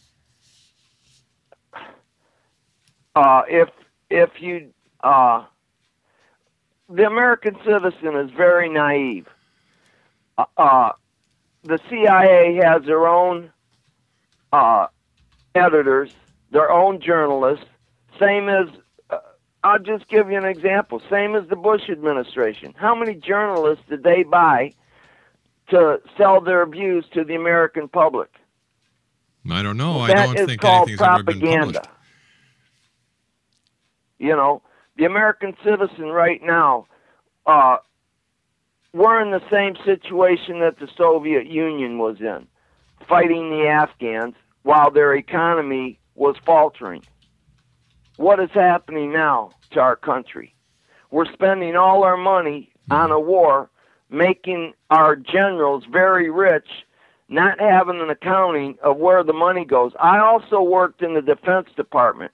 uh, 3.15 3.43
if 3.47 3.69
if 4.09 4.29
you 4.41 4.71
uh, 5.03 5.45
the 6.89 7.05
American 7.05 7.55
citizen 7.65 8.15
is 8.15 8.31
very 8.31 8.69
naive. 8.69 9.27
Uh, 10.37 10.45
uh, 10.57 10.91
the 11.63 11.79
CIA 11.89 12.59
has 12.63 12.83
their 12.83 13.07
own 13.07 13.51
uh, 14.51 14.87
editors, 15.55 16.11
their 16.51 16.71
own 16.71 16.99
journalists. 16.99 17.65
Same 18.19 18.49
as 18.49 18.67
uh, 18.67 18.81
I'll 19.63 19.79
just 19.79 20.07
give 20.07 20.29
you 20.31 20.37
an 20.37 20.45
example. 20.45 21.01
Same 21.09 21.35
as 21.35 21.47
the 21.49 21.55
Bush 21.55 21.89
administration. 21.89 22.73
How 22.77 22.95
many 22.95 23.13
journalists 23.13 23.85
did 23.89 24.03
they 24.03 24.23
buy 24.23 24.73
to 25.69 26.01
sell 26.17 26.41
their 26.41 26.65
views 26.65 27.05
to 27.13 27.23
the 27.23 27.35
American 27.35 27.87
public? 27.87 28.29
I 29.49 29.63
don't 29.63 29.77
know. 29.77 29.99
I 29.99 30.13
don't 30.13 30.37
is 30.37 30.47
think 30.47 30.61
called 30.61 30.89
anything's 30.89 31.01
ever 31.01 31.23
been 31.23 31.39
propaganda. 31.39 31.83
You 34.19 34.35
know, 34.35 34.61
the 34.97 35.05
American 35.05 35.55
citizen 35.63 36.07
right 36.07 36.41
now, 36.43 36.85
uh, 37.45 37.77
we're 38.93 39.21
in 39.21 39.31
the 39.31 39.41
same 39.49 39.75
situation 39.83 40.59
that 40.59 40.79
the 40.79 40.87
Soviet 40.95 41.47
Union 41.47 41.97
was 41.97 42.19
in, 42.19 42.47
fighting 43.07 43.49
the 43.49 43.67
Afghans 43.67 44.35
while 44.63 44.91
their 44.91 45.15
economy 45.15 45.99
was 46.13 46.35
faltering. 46.45 47.03
What 48.17 48.39
is 48.39 48.49
happening 48.53 49.11
now 49.11 49.51
to 49.71 49.79
our 49.79 49.95
country? 49.95 50.55
We're 51.11 51.31
spending 51.31 51.75
all 51.75 52.03
our 52.03 52.17
money 52.17 52.71
on 52.89 53.11
a 53.11 53.19
war, 53.19 53.69
making 54.09 54.73
our 54.89 55.15
generals 55.15 55.83
very 55.91 56.29
rich, 56.29 56.67
not 57.29 57.59
having 57.59 57.99
an 58.01 58.09
accounting 58.09 58.77
of 58.83 58.97
where 58.97 59.23
the 59.23 59.33
money 59.33 59.65
goes. 59.65 59.93
I 59.99 60.19
also 60.19 60.61
worked 60.61 61.01
in 61.01 61.13
the 61.13 61.21
Defense 61.21 61.69
Department 61.75 62.31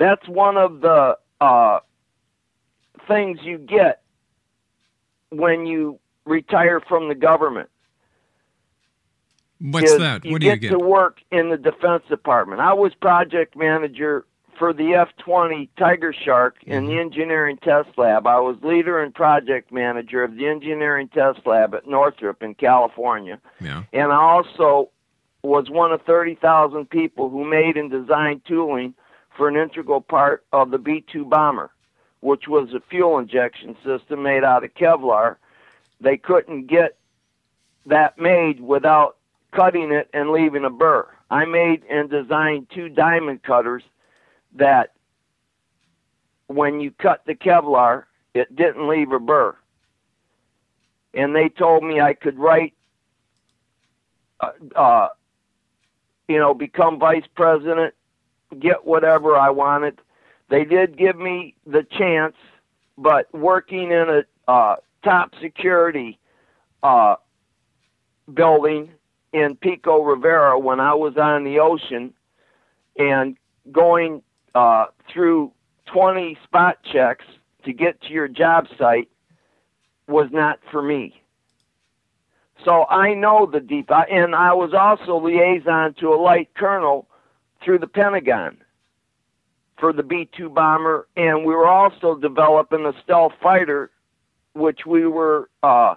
that's 0.00 0.26
one 0.26 0.56
of 0.56 0.80
the 0.80 1.16
uh, 1.42 1.80
things 3.06 3.38
you 3.42 3.58
get 3.58 4.02
when 5.28 5.66
you 5.66 6.00
retire 6.24 6.80
from 6.80 7.08
the 7.08 7.14
government. 7.14 7.68
What's 9.60 9.94
that? 9.98 10.24
You 10.24 10.32
What 10.32 10.40
do 10.40 10.46
get 10.46 10.54
you 10.62 10.70
get? 10.70 10.70
to 10.70 10.78
work 10.78 11.18
in 11.30 11.50
the 11.50 11.58
Defense 11.58 12.02
Department. 12.08 12.62
I 12.62 12.72
was 12.72 12.94
project 12.94 13.56
manager 13.56 14.24
for 14.60 14.74
the 14.74 14.92
F-20 14.94 15.70
Tiger 15.78 16.12
Shark 16.12 16.56
in 16.66 16.82
Mm-hmm. 16.84 16.86
the 16.92 17.00
engineering 17.00 17.56
test 17.56 17.88
lab. 17.96 18.26
I 18.26 18.38
was 18.40 18.58
leader 18.62 19.02
and 19.02 19.12
project 19.12 19.72
manager 19.72 20.22
of 20.22 20.36
the 20.36 20.46
engineering 20.46 21.08
test 21.08 21.40
lab 21.46 21.74
at 21.74 21.88
Northrop 21.88 22.42
in 22.42 22.54
California. 22.54 23.40
Yeah. 23.58 23.84
And 23.94 24.12
I 24.12 24.16
also 24.16 24.90
was 25.42 25.70
one 25.70 25.92
of 25.92 26.02
30,000 26.02 26.90
people 26.90 27.30
who 27.30 27.42
made 27.44 27.78
and 27.78 27.90
designed 27.90 28.44
tooling 28.44 28.92
for 29.34 29.48
an 29.48 29.56
integral 29.56 30.02
part 30.02 30.44
of 30.52 30.70
the 30.70 30.78
B 30.78 31.02
2 31.10 31.24
bomber, 31.24 31.70
which 32.20 32.46
was 32.46 32.74
a 32.74 32.80
fuel 32.90 33.18
injection 33.18 33.74
system 33.82 34.22
made 34.22 34.44
out 34.44 34.62
of 34.62 34.74
Kevlar. 34.74 35.36
They 36.02 36.18
couldn't 36.18 36.66
get 36.66 36.98
that 37.86 38.18
made 38.18 38.60
without 38.60 39.16
cutting 39.52 39.90
it 39.90 40.10
and 40.12 40.30
leaving 40.30 40.66
a 40.66 40.70
burr. 40.70 41.08
I 41.30 41.46
made 41.46 41.82
and 41.88 42.10
designed 42.10 42.68
two 42.74 42.90
diamond 42.90 43.42
cutters 43.42 43.84
that, 44.54 44.92
when 46.46 46.80
you 46.80 46.90
cut 46.90 47.22
the 47.26 47.34
Kevlar, 47.34 48.04
it 48.34 48.54
didn't 48.54 48.88
leave 48.88 49.12
a 49.12 49.20
burr. 49.20 49.56
And 51.14 51.34
they 51.34 51.48
told 51.48 51.82
me 51.82 52.00
I 52.00 52.14
could 52.14 52.38
write 52.38 52.74
uh, 54.40 54.52
uh, 54.74 55.08
you 56.28 56.38
know, 56.38 56.54
become 56.54 56.98
vice 56.98 57.24
president, 57.34 57.92
get 58.58 58.86
whatever 58.86 59.36
I 59.36 59.50
wanted. 59.50 59.98
They 60.48 60.64
did 60.64 60.96
give 60.96 61.16
me 61.16 61.56
the 61.66 61.82
chance, 61.82 62.36
but 62.96 63.32
working 63.34 63.90
in 63.90 64.24
a 64.48 64.50
uh, 64.50 64.76
top 65.02 65.34
security 65.42 66.18
uh, 66.82 67.16
building 68.32 68.92
in 69.32 69.56
Pico 69.56 70.02
Rivera 70.02 70.58
when 70.58 70.80
I 70.80 70.94
was 70.94 71.16
on 71.16 71.44
the 71.44 71.58
ocean 71.58 72.14
and 72.96 73.36
going 73.70 74.22
uh, 74.54 74.86
through 75.12 75.52
20 75.86 76.38
spot 76.44 76.78
checks 76.82 77.24
to 77.64 77.72
get 77.72 78.00
to 78.02 78.12
your 78.12 78.28
job 78.28 78.66
site 78.78 79.08
was 80.08 80.28
not 80.32 80.58
for 80.70 80.82
me. 80.82 81.20
So 82.64 82.84
I 82.86 83.14
know 83.14 83.46
the 83.46 83.60
deep, 83.60 83.90
and 83.90 84.34
I 84.34 84.52
was 84.52 84.74
also 84.74 85.18
liaison 85.18 85.94
to 85.94 86.12
a 86.12 86.16
light 86.16 86.50
colonel 86.54 87.08
through 87.62 87.78
the 87.78 87.86
Pentagon 87.86 88.58
for 89.78 89.92
the 89.92 90.02
B 90.02 90.28
2 90.36 90.50
bomber, 90.50 91.08
and 91.16 91.44
we 91.44 91.54
were 91.54 91.66
also 91.66 92.14
developing 92.14 92.84
a 92.84 92.92
stealth 93.02 93.32
fighter, 93.42 93.90
which 94.54 94.84
we 94.84 95.06
were 95.06 95.48
uh, 95.62 95.94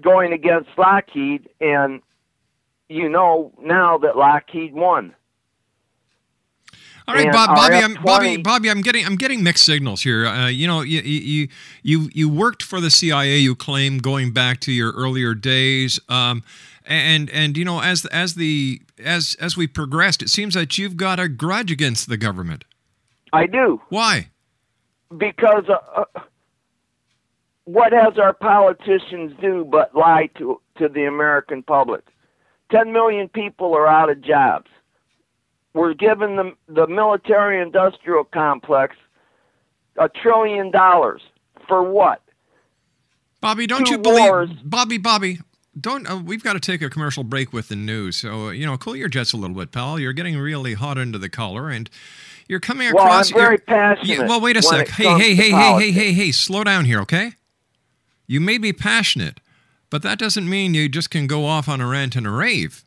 going 0.00 0.32
against 0.32 0.68
Lockheed, 0.76 1.48
and 1.60 2.02
you 2.90 3.08
know 3.08 3.52
now 3.60 3.96
that 3.98 4.16
Lockheed 4.16 4.74
won. 4.74 5.14
All 7.08 7.14
right, 7.14 7.32
Bob, 7.32 7.56
Bobby, 7.56 7.74
I'm, 7.74 7.94
Bobby, 7.94 8.36
Bobby, 8.36 8.70
I'm 8.70 8.82
getting, 8.82 9.06
I'm 9.06 9.16
getting 9.16 9.42
mixed 9.42 9.64
signals 9.64 10.02
here. 10.02 10.26
Uh, 10.26 10.48
you 10.48 10.66
know, 10.66 10.82
you, 10.82 11.00
you, 11.00 11.48
you, 11.82 12.10
you 12.12 12.28
worked 12.28 12.62
for 12.62 12.80
the 12.80 12.90
CIA. 12.90 13.38
You 13.38 13.54
claim 13.54 13.98
going 13.98 14.32
back 14.32 14.60
to 14.60 14.72
your 14.72 14.92
earlier 14.92 15.34
days, 15.34 15.98
um, 16.08 16.42
and 16.84 17.30
and 17.30 17.56
you 17.56 17.64
know, 17.64 17.80
as 17.80 18.04
as 18.06 18.34
the 18.34 18.80
as 19.02 19.36
as 19.40 19.56
we 19.56 19.66
progressed, 19.66 20.22
it 20.22 20.28
seems 20.28 20.54
that 20.54 20.78
you've 20.78 20.96
got 20.96 21.18
a 21.18 21.28
grudge 21.28 21.70
against 21.70 22.08
the 22.08 22.16
government. 22.16 22.64
I 23.32 23.46
do. 23.46 23.80
Why? 23.88 24.28
because 25.16 25.64
uh, 25.68 26.00
uh, 26.00 26.20
what 27.64 27.92
has 27.92 28.18
our 28.18 28.32
politicians 28.32 29.32
do 29.40 29.66
but 29.70 29.94
lie 29.94 30.28
to 30.38 30.60
to 30.76 30.88
the 30.88 31.04
American 31.04 31.62
public? 31.62 32.04
Ten 32.70 32.92
million 32.92 33.28
people 33.28 33.74
are 33.74 33.86
out 33.86 34.10
of 34.10 34.20
jobs. 34.20 34.70
We're 35.74 35.94
giving 35.94 36.36
the 36.36 36.54
the 36.68 36.86
military 36.86 37.60
industrial 37.60 38.24
complex 38.24 38.96
a 39.96 40.08
trillion 40.08 40.70
dollars 40.70 41.22
for 41.68 41.82
what? 41.82 42.22
Bobby, 43.40 43.66
don't 43.66 43.86
Two 43.86 43.94
you 43.94 43.98
believe? 43.98 44.28
wars. 44.28 44.50
Bobby, 44.64 44.98
Bobby, 44.98 45.40
don't. 45.80 46.08
Uh, 46.10 46.16
we've 46.24 46.42
got 46.42 46.54
to 46.54 46.60
take 46.60 46.82
a 46.82 46.90
commercial 46.90 47.22
break 47.22 47.52
with 47.52 47.68
the 47.68 47.76
news. 47.76 48.16
So 48.16 48.46
uh, 48.46 48.50
you 48.50 48.66
know, 48.66 48.76
cool 48.76 48.96
your 48.96 49.08
jets 49.08 49.32
a 49.32 49.36
little 49.36 49.54
bit, 49.56 49.70
pal. 49.70 49.98
You're 49.98 50.12
getting 50.12 50.36
really 50.38 50.74
hot 50.74 50.98
under 50.98 51.18
the 51.18 51.28
collar, 51.28 51.68
and 51.70 51.88
you're 52.48 52.60
coming 52.60 52.92
Well, 52.92 53.04
across. 53.04 53.30
I'm 53.30 53.38
very 53.38 53.58
passionate 53.58 54.08
Yeah, 54.08 54.26
well, 54.26 54.40
wait 54.40 54.56
a 54.56 54.62
sec. 54.62 54.88
Hey, 54.88 55.04
hey, 55.18 55.34
hey, 55.34 55.50
hey, 55.50 55.72
hey, 55.78 55.90
hey, 55.92 56.12
hey. 56.12 56.32
Slow 56.32 56.64
down 56.64 56.84
here, 56.86 57.00
okay? 57.02 57.32
You 58.26 58.40
may 58.40 58.58
be 58.58 58.72
passionate, 58.72 59.40
but 59.90 60.02
that 60.02 60.18
doesn't 60.18 60.48
mean 60.48 60.74
you 60.74 60.88
just 60.88 61.10
can 61.10 61.26
go 61.26 61.44
off 61.46 61.68
on 61.68 61.80
a 61.80 61.86
rant 61.86 62.16
and 62.16 62.26
a 62.26 62.30
rave. 62.30 62.84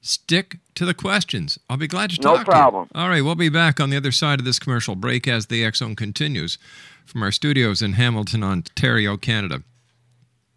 Stick 0.00 0.58
to 0.74 0.84
the 0.84 0.94
questions. 0.94 1.58
I'll 1.68 1.76
be 1.76 1.88
glad 1.88 2.10
to 2.10 2.20
No 2.22 2.36
talk 2.36 2.46
problem. 2.46 2.88
to 2.88 2.94
you. 2.94 3.02
All 3.02 3.08
right, 3.08 3.22
we'll 3.22 3.34
be 3.34 3.48
back 3.48 3.80
on 3.80 3.90
the 3.90 3.96
other 3.96 4.12
side 4.12 4.38
of 4.38 4.44
this 4.44 4.58
commercial 4.58 4.94
break 4.94 5.26
as 5.26 5.46
the 5.46 5.68
Zone 5.74 5.96
continues 5.96 6.58
from 7.04 7.22
our 7.22 7.32
studios 7.32 7.82
in 7.82 7.94
Hamilton, 7.94 8.44
Ontario, 8.44 9.16
Canada. 9.16 9.62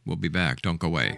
We'll 0.06 0.17
be 0.17 0.28
back. 0.28 0.62
Don't 0.62 0.80
go 0.80 0.88
away. 0.88 1.17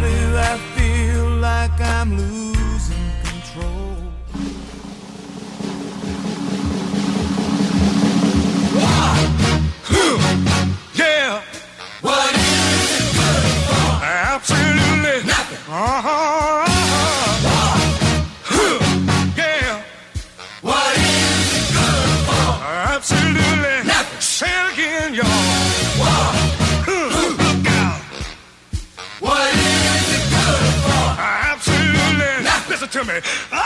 to 32.91 33.03
me. 33.05 33.13
Oh, 33.51 33.57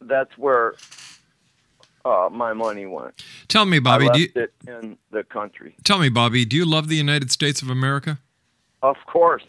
that's 0.00 0.36
where 0.36 0.74
uh, 2.04 2.28
my 2.32 2.52
money 2.52 2.84
went. 2.84 3.14
Tell 3.46 3.64
me, 3.64 3.78
Bobby, 3.78 4.08
I 4.08 4.12
do 4.12 4.20
you, 4.22 4.28
it 4.34 4.52
in 4.66 4.98
the 5.12 5.22
country. 5.22 5.76
tell 5.84 6.00
me, 6.00 6.08
Bobby, 6.08 6.44
do 6.44 6.56
you 6.56 6.64
love 6.66 6.88
the 6.88 6.96
United 6.96 7.30
States 7.30 7.62
of 7.62 7.70
America? 7.70 8.18
Of 8.82 8.96
course, 9.06 9.46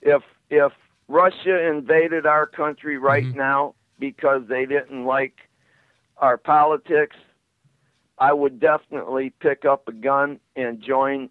if 0.00 0.22
if 0.48 0.72
Russia 1.08 1.56
invaded 1.68 2.24
our 2.24 2.46
country 2.46 2.98
right 2.98 3.24
Mm-hmm. 3.26 3.36
now 3.36 3.74
because 3.98 4.46
they 4.46 4.64
didn't 4.64 5.04
like 5.06 5.34
our 6.18 6.36
politics, 6.36 7.16
I 8.18 8.32
would 8.32 8.60
definitely 8.60 9.32
pick 9.40 9.64
up 9.64 9.88
a 9.88 9.92
gun 9.92 10.38
and 10.54 10.80
join 10.80 11.30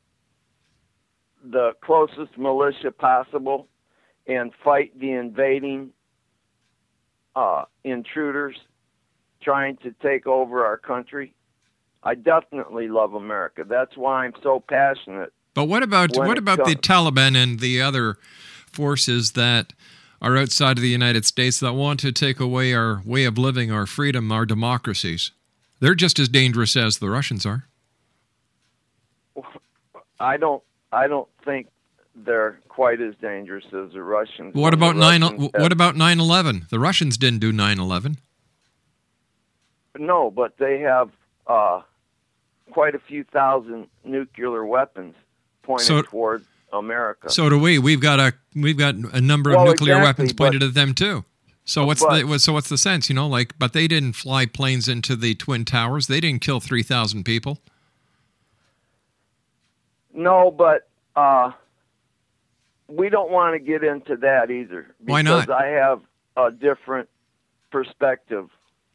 the 1.43 1.71
closest 1.81 2.37
militia 2.37 2.91
possible 2.91 3.67
and 4.27 4.51
fight 4.63 4.97
the 4.99 5.11
invading 5.11 5.91
uh, 7.35 7.65
intruders 7.83 8.55
trying 9.41 9.77
to 9.77 9.93
take 10.01 10.27
over 10.27 10.65
our 10.65 10.77
country. 10.77 11.33
I 12.03 12.15
definitely 12.15 12.87
love 12.87 13.13
America. 13.13 13.63
That's 13.67 13.95
why 13.95 14.25
I'm 14.25 14.33
so 14.41 14.59
passionate 14.59 15.33
But 15.53 15.65
what 15.65 15.83
about 15.83 16.15
what 16.15 16.37
about 16.37 16.65
the 16.65 16.75
Taliban 16.75 17.35
and 17.35 17.59
the 17.59 17.81
other 17.81 18.17
forces 18.71 19.33
that 19.33 19.73
are 20.21 20.37
outside 20.37 20.77
of 20.77 20.81
the 20.81 20.89
United 20.89 21.25
States 21.25 21.59
that 21.59 21.73
want 21.73 21.99
to 22.01 22.11
take 22.11 22.39
away 22.39 22.73
our 22.73 23.01
way 23.05 23.25
of 23.25 23.37
living, 23.37 23.71
our 23.71 23.85
freedom, 23.85 24.31
our 24.31 24.45
democracies? 24.45 25.31
They're 25.81 25.95
just 25.95 26.19
as 26.19 26.29
dangerous 26.29 26.77
as 26.77 26.99
the 26.99 27.09
Russians 27.09 27.45
are. 27.45 27.65
I 30.19 30.37
don't 30.37 30.63
I 30.91 31.07
don't 31.07 31.27
think 31.43 31.67
they're 32.15 32.59
quite 32.69 33.01
as 33.01 33.15
dangerous 33.21 33.65
as 33.65 33.91
the 33.91 34.03
Russians. 34.03 34.53
What 34.53 34.73
about 34.73 34.95
nine? 34.95 35.21
Russians 35.21 35.49
What 35.53 35.71
about 35.71 35.97
nine 35.97 36.19
eleven? 36.19 36.67
The 36.69 36.79
Russians 36.79 37.17
didn't 37.17 37.39
do 37.39 37.51
nine 37.51 37.79
eleven. 37.79 38.17
No, 39.97 40.29
but 40.29 40.57
they 40.57 40.79
have 40.81 41.09
uh, 41.47 41.81
quite 42.71 42.93
a 42.93 42.99
few 42.99 43.23
thousand 43.23 43.87
nuclear 44.05 44.63
weapons 44.65 45.15
pointed 45.63 45.85
So- 45.85 46.01
toward 46.03 46.45
America. 46.71 47.29
So 47.29 47.49
do 47.49 47.59
we. 47.59 47.79
We've 47.79 47.99
got 47.99 48.19
a 48.19 48.33
we've 48.55 48.77
got 48.77 48.95
a 48.95 49.19
number 49.19 49.49
of 49.49 49.65
nuclear 49.65 49.95
exactly, 49.95 50.03
weapons 50.03 50.33
pointed 50.33 50.63
at 50.63 50.73
them 50.75 50.93
too. 50.93 51.25
So 51.63 51.85
what's 51.85 52.03
But- 52.03 52.27
the 52.27 52.39
so 52.39 52.53
what's 52.53 52.69
the 52.69 52.77
sense? 52.77 53.07
You 53.09 53.15
know, 53.15 53.27
like, 53.27 53.57
but 53.59 53.73
they 53.73 53.87
didn't 53.87 54.13
fly 54.13 54.45
planes 54.45 54.87
into 54.89 55.15
the 55.15 55.35
twin 55.35 55.63
towers. 55.65 56.07
They 56.07 56.19
didn't 56.19 56.41
kill 56.41 56.59
three 56.59 56.83
thousand 56.83 57.23
people. 57.23 57.59
no, 60.13 60.51
but 60.51 60.89
uh, 61.15 61.51
we 62.87 63.09
don't 63.09 63.31
want 63.31 63.53
to 63.55 63.59
get 63.59 63.83
into 63.83 64.17
that 64.17 64.51
either. 64.51 64.87
Because 64.99 65.11
Why 65.11 65.21
not? 65.21 65.49
I 65.49 65.67
have 65.67 66.01
a 66.35 66.51
different 66.51 67.09
perspective. 67.71 68.49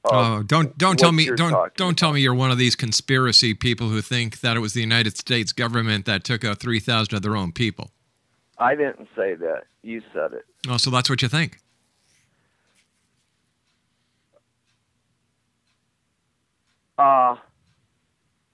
Oh, 0.09 0.43
don't 0.45 0.77
don't 0.79 0.99
tell 0.99 1.11
me 1.11 1.25
you're 1.25 1.35
don't 1.37 1.75
don't 1.75 1.99
tell 1.99 2.13
me 2.13 2.21
you're 2.21 2.35
one 2.35 2.53
of 2.53 2.59
these 2.59 2.77
conspiracy 2.77 3.55
people 3.55 3.89
who 3.89 4.01
think 4.01 4.41
that 4.41 4.57
it 4.57 4.61
was 4.61 4.73
the 4.73 4.81
United 4.81 5.17
States 5.17 5.53
government 5.53 6.05
that 6.05 6.23
took 6.23 6.45
out 6.45 6.59
three 6.61 6.79
thousand 6.79 7.15
of 7.17 7.23
their 7.23 7.37
own 7.37 7.51
people. 7.51 7.91
I 8.59 8.77
didn't 8.77 9.09
say 9.17 9.35
that. 9.35 9.65
You 9.83 10.03
said 10.13 10.33
it. 10.33 10.45
Oh, 10.69 10.77
so 10.77 10.91
that's 10.91 11.11
what 11.11 11.23
you 11.23 11.29
think? 11.29 11.59
Uh, 16.99 17.37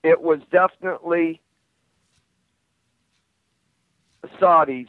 it 0.02 0.20
was 0.20 0.40
definitely 0.50 1.40
Saudis. 4.40 4.88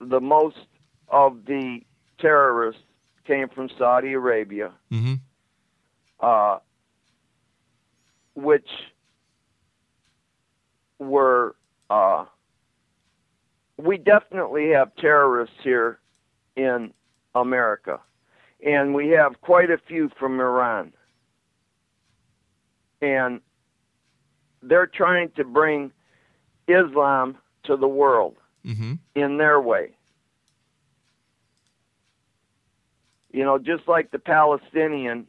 The 0.00 0.20
most 0.20 0.66
of 1.08 1.44
the 1.46 1.80
terrorists 2.18 2.82
came 3.26 3.48
from 3.48 3.68
Saudi 3.78 4.12
Arabia. 4.12 4.72
Mm-hmm. 4.92 5.14
uh, 6.20 6.58
which 8.34 8.68
were 10.98 11.54
uh, 11.90 12.24
we 13.76 13.98
definitely 13.98 14.70
have 14.70 14.94
terrorists 14.96 15.56
here 15.62 15.98
in 16.56 16.92
America, 17.34 18.00
and 18.64 18.94
we 18.94 19.08
have 19.08 19.40
quite 19.40 19.70
a 19.70 19.78
few 19.78 20.10
from 20.18 20.40
Iran, 20.40 20.92
and 23.04 23.40
they're 24.62 24.86
trying 24.86 25.30
to 25.36 25.44
bring 25.44 25.92
Islam 26.68 27.36
to 27.64 27.76
the 27.76 27.88
world 27.88 28.36
Mm-hmm. 28.66 28.94
in 29.14 29.36
their 29.36 29.60
way. 29.60 29.90
You 33.30 33.44
know, 33.44 33.58
just 33.58 33.86
like 33.86 34.10
the 34.10 34.18
Palestinian, 34.18 35.26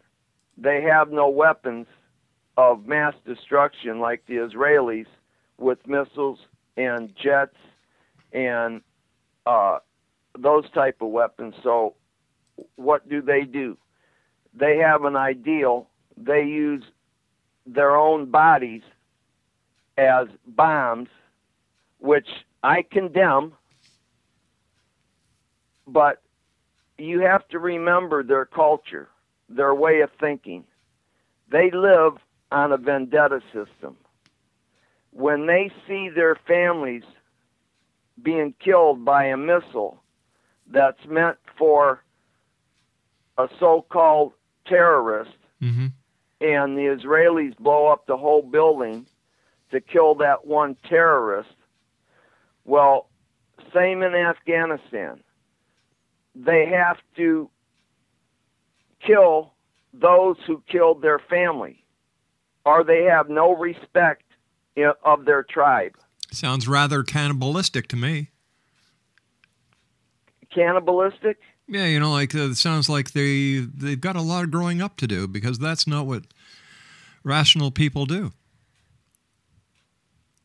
they 0.58 0.82
have 0.84 1.12
no 1.12 1.28
weapons 1.28 1.88
of 2.56 2.86
mass 2.86 3.14
destruction 3.26 4.00
like 4.00 4.24
the 4.28 4.36
Israelis 4.36 5.08
with 5.58 5.86
missiles 5.86 6.40
and 6.78 7.14
jets 7.22 7.58
and 8.32 8.82
uh, 9.46 9.80
those 10.40 10.70
type 10.72 11.02
of 11.02 11.10
weapons. 11.10 11.56
So, 11.62 11.96
what 12.78 13.10
do 13.10 13.22
they 13.22 13.42
do? 13.42 13.78
They 14.54 14.78
have 14.78 15.04
an 15.04 15.18
ideal. 15.18 15.90
They 16.16 16.44
use 16.46 16.84
their 17.66 17.96
own 17.96 18.30
bodies 18.30 18.84
as 19.98 20.28
bombs, 20.46 21.10
which 22.00 22.28
I 22.64 22.84
condemn. 22.84 23.54
But 25.88 26.22
you 26.98 27.22
have 27.22 27.48
to 27.50 27.60
remember 27.60 28.24
their 28.24 28.46
culture, 28.46 29.10
their 29.50 29.74
way 29.74 30.02
of 30.02 30.10
thinking. 30.20 30.64
They 31.52 31.72
live 31.72 32.14
on 32.52 32.72
a 32.72 32.78
vendetta 32.78 33.42
system. 33.54 33.98
When 35.12 35.46
they 35.46 35.72
see 35.88 36.10
their 36.10 36.36
families 36.48 37.04
being 38.22 38.54
killed 38.60 39.06
by 39.06 39.26
a 39.26 39.38
missile 39.38 40.02
that's 40.72 41.06
meant 41.08 41.38
for 41.58 42.02
a 43.38 43.48
so 43.60 43.86
called 43.90 44.34
terrorist, 44.66 45.32
Mm-hmm. 45.62 45.88
And 46.42 46.78
the 46.78 46.98
Israelis 46.98 47.58
blow 47.58 47.88
up 47.88 48.08
the 48.08 48.18
whole 48.18 48.42
building 48.42 49.08
to 49.72 49.82
kill 49.82 50.16
that 50.16 50.46
one 50.46 50.76
terrorist. 50.88 51.56
Well, 52.66 53.10
same 53.74 54.04
in 54.04 54.14
Afghanistan. 54.14 55.22
They 56.36 56.66
have 56.68 56.98
to 57.18 57.50
kill 59.06 59.54
those 59.94 60.38
who 60.46 60.62
killed 60.70 61.02
their 61.02 61.20
family, 61.20 61.86
or 62.66 62.84
they 62.84 63.04
have 63.04 63.30
no 63.30 63.56
respect 63.56 64.24
of 65.04 65.26
their 65.26 65.44
tribe. 65.44 65.96
Sounds 66.32 66.68
rather 66.68 67.04
cannibalistic 67.04 67.88
to 67.90 67.96
me. 67.96 68.32
Cannibalistic? 70.54 71.38
Yeah, 71.68 71.86
you 71.86 72.00
know, 72.00 72.12
like 72.12 72.36
uh, 72.36 72.50
it 72.50 72.56
sounds 72.56 72.90
like 72.90 73.12
they 73.12 73.60
they've 73.60 74.00
got 74.00 74.16
a 74.16 74.22
lot 74.22 74.44
of 74.44 74.52
growing 74.52 74.82
up 74.82 74.98
to 74.98 75.08
do 75.08 75.28
because 75.28 75.58
that's 75.58 75.88
not 75.88 76.06
what 76.06 76.24
rational 77.24 77.72
people 77.72 78.06
do. 78.06 78.34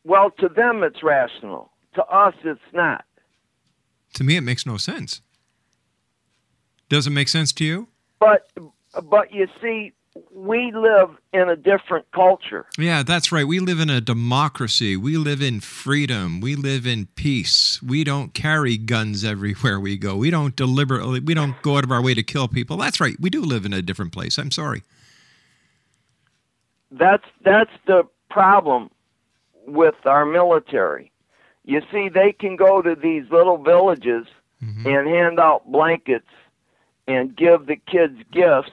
Well, 0.03 0.31
to 0.39 0.49
them 0.49 0.83
it's 0.83 1.03
rational. 1.03 1.71
To 1.95 2.03
us, 2.05 2.33
it's 2.43 2.59
not. 2.73 3.05
To 4.15 4.23
me, 4.23 4.35
it 4.35 4.41
makes 4.41 4.65
no 4.65 4.77
sense. 4.77 5.21
Does 6.89 7.07
it 7.07 7.11
make 7.11 7.29
sense 7.29 7.53
to 7.53 7.63
you? 7.63 7.87
But, 8.19 8.49
but 9.03 9.33
you 9.33 9.47
see, 9.61 9.93
we 10.31 10.71
live 10.73 11.09
in 11.31 11.49
a 11.49 11.55
different 11.55 12.09
culture. 12.11 12.65
Yeah, 12.77 13.03
that's 13.03 13.31
right. 13.31 13.47
We 13.47 13.59
live 13.59 13.79
in 13.79 13.89
a 13.89 14.01
democracy. 14.01 14.97
We 14.97 15.17
live 15.17 15.41
in 15.41 15.61
freedom. 15.61 16.41
We 16.41 16.55
live 16.55 16.85
in 16.85 17.07
peace. 17.15 17.81
We 17.81 18.03
don't 18.03 18.33
carry 18.33 18.77
guns 18.77 19.23
everywhere 19.23 19.79
we 19.79 19.97
go. 19.97 20.17
We 20.17 20.29
don't 20.29 20.55
deliberately, 20.55 21.21
we 21.21 21.33
don't 21.33 21.61
go 21.61 21.77
out 21.77 21.83
of 21.83 21.91
our 21.91 22.01
way 22.01 22.13
to 22.13 22.23
kill 22.23 22.47
people. 22.47 22.77
That's 22.77 22.99
right. 22.99 23.15
We 23.19 23.29
do 23.29 23.41
live 23.41 23.65
in 23.65 23.73
a 23.73 23.81
different 23.81 24.11
place. 24.11 24.37
I'm 24.37 24.51
sorry. 24.51 24.83
That's 26.91 27.23
that's 27.45 27.71
the 27.87 28.03
problem 28.29 28.89
with 29.65 29.95
our 30.05 30.25
military. 30.25 31.11
You 31.63 31.81
see, 31.89 32.09
they 32.09 32.33
can 32.33 32.57
go 32.57 32.81
to 32.81 32.95
these 32.95 33.23
little 33.31 33.57
villages 33.57 34.27
mm-hmm. 34.61 34.85
and 34.85 35.07
hand 35.07 35.39
out 35.39 35.71
blankets 35.71 36.27
and 37.07 37.35
give 37.35 37.67
the 37.67 37.77
kids 37.77 38.19
gifts 38.31 38.71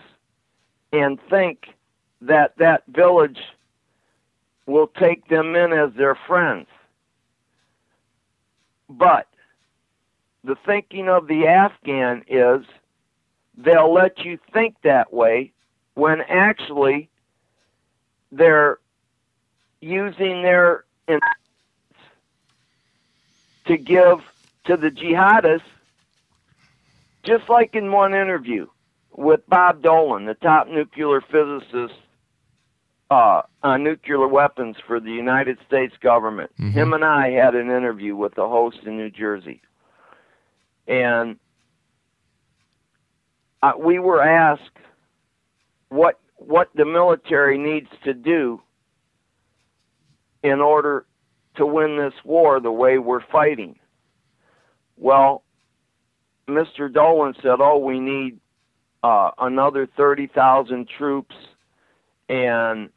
and 0.92 1.18
think 1.28 1.74
that 2.22 2.56
that 2.58 2.82
village 2.88 3.40
will 4.66 4.86
take 4.86 5.28
them 5.28 5.54
in 5.54 5.72
as 5.72 5.92
their 5.94 6.14
friends. 6.14 6.66
But 8.88 9.26
the 10.44 10.56
thinking 10.66 11.08
of 11.08 11.26
the 11.26 11.46
Afghan 11.46 12.24
is 12.28 12.64
they'll 13.56 13.92
let 13.92 14.24
you 14.24 14.38
think 14.52 14.76
that 14.82 15.12
way 15.12 15.52
when 15.94 16.20
actually 16.22 17.08
they're 18.30 18.78
using 19.80 20.42
their 20.42 20.84
to 23.66 23.76
give 23.76 24.22
to 24.64 24.76
the 24.76 24.90
jihadists, 24.90 25.60
just 27.22 27.48
like 27.48 27.74
in 27.74 27.92
one 27.92 28.14
interview 28.14 28.66
with 29.16 29.40
Bob 29.48 29.82
Dolan, 29.82 30.26
the 30.26 30.34
top 30.34 30.68
nuclear 30.68 31.20
physicist 31.20 31.98
uh, 33.10 33.42
on 33.62 33.82
nuclear 33.82 34.26
weapons 34.28 34.76
for 34.86 35.00
the 35.00 35.10
United 35.10 35.58
States 35.66 35.94
government. 36.02 36.50
Him 36.72 36.92
and 36.92 37.04
I 37.04 37.30
had 37.30 37.54
an 37.54 37.66
interview 37.70 38.14
with 38.14 38.34
the 38.34 38.46
host 38.46 38.78
in 38.84 38.96
New 38.96 39.10
Jersey, 39.10 39.62
and 40.86 41.36
uh, 43.62 43.72
we 43.78 43.98
were 43.98 44.22
asked 44.22 44.62
what 45.88 46.20
what 46.36 46.68
the 46.74 46.84
military 46.84 47.58
needs 47.58 47.88
to 48.04 48.14
do 48.14 48.60
in 50.42 50.60
order 50.60 51.06
to 51.56 51.66
win 51.66 51.96
this 51.96 52.14
war 52.24 52.60
the 52.60 52.70
way 52.70 52.98
we're 52.98 53.26
fighting. 53.32 53.76
Well, 54.96 55.42
Mr. 56.46 56.92
Dolan 56.92 57.34
said, 57.42 57.56
"Oh, 57.60 57.78
we 57.78 57.98
need 57.98 58.38
uh, 59.02 59.30
another 59.38 59.86
thirty 59.86 60.26
thousand 60.26 60.88
troops 60.88 61.34
and 62.28 62.90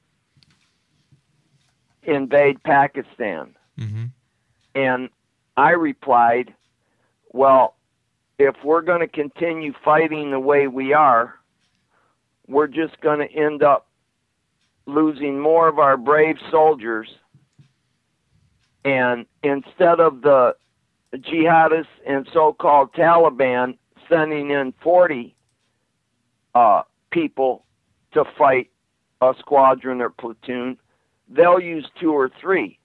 invade 2.04 2.62
Pakistan." 2.64 3.56
Mm-hmm. 3.80 4.06
And 4.76 5.10
I 5.58 5.72
replied, 5.72 6.54
"Well, 7.32 7.76
if 8.40 8.56
we're 8.64 8.82
going 8.82 9.02
to 9.02 9.08
continue 9.08 9.74
fighting 9.84 10.32
the 10.32 10.40
way 10.40 10.68
we 10.68 10.94
are, 10.94 11.36
we're 12.48 12.68
just 12.68 13.00
going 13.02 13.20
to 13.20 13.32
end 13.32 13.64
up 13.64 13.88
losing 14.86 15.40
more 15.40 15.68
of 15.68 15.80
our 15.80 15.98
brave 15.98 16.38
soldiers. 16.50 17.08
And 18.84 19.26
instead 19.44 20.00
of 20.00 20.22
the 20.22 20.56
jihadists 21.16 21.86
and 22.08 22.28
so 22.34 22.54
called 22.54 22.94
Taliban 22.94 23.78
sending 24.10 24.52
in 24.52 24.74
40 24.82 25.36
uh, 26.56 26.82
people 27.12 27.66
to 28.14 28.26
fight 28.38 28.70
a 29.22 29.34
squadron 29.40 30.02
or 30.02 30.10
platoon, 30.10 30.78
they'll 31.30 31.60
use 31.60 31.88
two 32.00 32.12
or 32.12 32.30
three. 32.42 32.78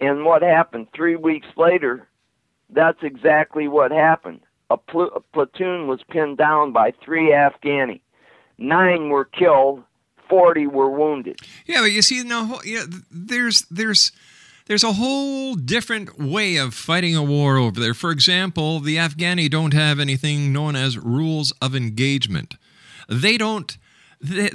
And 0.00 0.24
what 0.24 0.42
happened? 0.42 0.88
Three 0.94 1.16
weeks 1.16 1.48
later, 1.56 2.08
that's 2.70 3.02
exactly 3.02 3.68
what 3.68 3.90
happened. 3.90 4.40
A, 4.70 4.76
pl- 4.76 5.12
a 5.14 5.20
platoon 5.20 5.88
was 5.88 6.00
pinned 6.08 6.38
down 6.38 6.72
by 6.72 6.92
three 7.04 7.30
Afghani. 7.30 8.00
Nine 8.58 9.08
were 9.08 9.24
killed, 9.24 9.82
40 10.28 10.66
were 10.68 10.90
wounded. 10.90 11.40
Yeah, 11.66 11.80
but 11.80 11.92
you 11.92 12.02
see, 12.02 12.22
now, 12.22 12.60
yeah, 12.64 12.84
there's 13.10 13.62
there's 13.70 14.12
there's 14.66 14.84
a 14.84 14.92
whole 14.92 15.56
different 15.56 16.18
way 16.18 16.56
of 16.56 16.74
fighting 16.74 17.16
a 17.16 17.24
war 17.24 17.56
over 17.56 17.80
there. 17.80 17.94
For 17.94 18.12
example, 18.12 18.78
the 18.78 18.96
Afghani 18.96 19.50
don't 19.50 19.74
have 19.74 19.98
anything 19.98 20.52
known 20.52 20.76
as 20.76 20.96
rules 20.96 21.52
of 21.60 21.74
engagement. 21.74 22.54
They 23.10 23.36
don't, 23.36 23.76
they, 24.20 24.50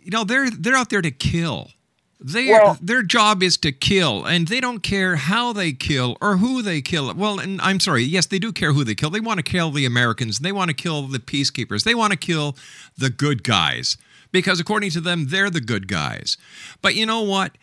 you 0.00 0.10
know, 0.12 0.24
they're 0.24 0.48
they're 0.50 0.76
out 0.76 0.90
there 0.90 1.02
to 1.02 1.10
kill. 1.10 1.70
They 2.18 2.48
Well- 2.48 2.78
their 2.80 3.02
job 3.02 3.42
is 3.42 3.56
to 3.58 3.72
kill, 3.72 4.24
and 4.24 4.48
they 4.48 4.60
don't 4.60 4.80
care 4.82 5.16
how 5.16 5.52
they 5.52 5.72
kill 5.72 6.16
or 6.22 6.38
who 6.38 6.62
they 6.62 6.80
kill. 6.80 7.12
Well, 7.14 7.38
and 7.38 7.60
I'm 7.60 7.78
sorry, 7.80 8.04
yes, 8.04 8.26
they 8.26 8.38
do 8.38 8.52
care 8.52 8.72
who 8.72 8.84
they 8.84 8.94
kill. 8.94 9.10
They 9.10 9.20
want 9.20 9.38
to 9.38 9.42
kill 9.42 9.70
the 9.70 9.84
Americans. 9.84 10.38
They 10.38 10.52
want 10.52 10.68
to 10.70 10.74
kill 10.74 11.02
the 11.02 11.18
peacekeepers. 11.18 11.84
They 11.84 11.94
want 11.94 12.12
to 12.12 12.18
kill 12.18 12.56
the 12.96 13.10
good 13.10 13.42
guys 13.42 13.98
because, 14.32 14.60
according 14.60 14.90
to 14.92 15.00
them, 15.00 15.26
they're 15.28 15.50
the 15.50 15.60
good 15.60 15.88
guys. 15.88 16.38
But 16.80 16.94
you 16.94 17.04
know 17.04 17.20
what? 17.22 17.58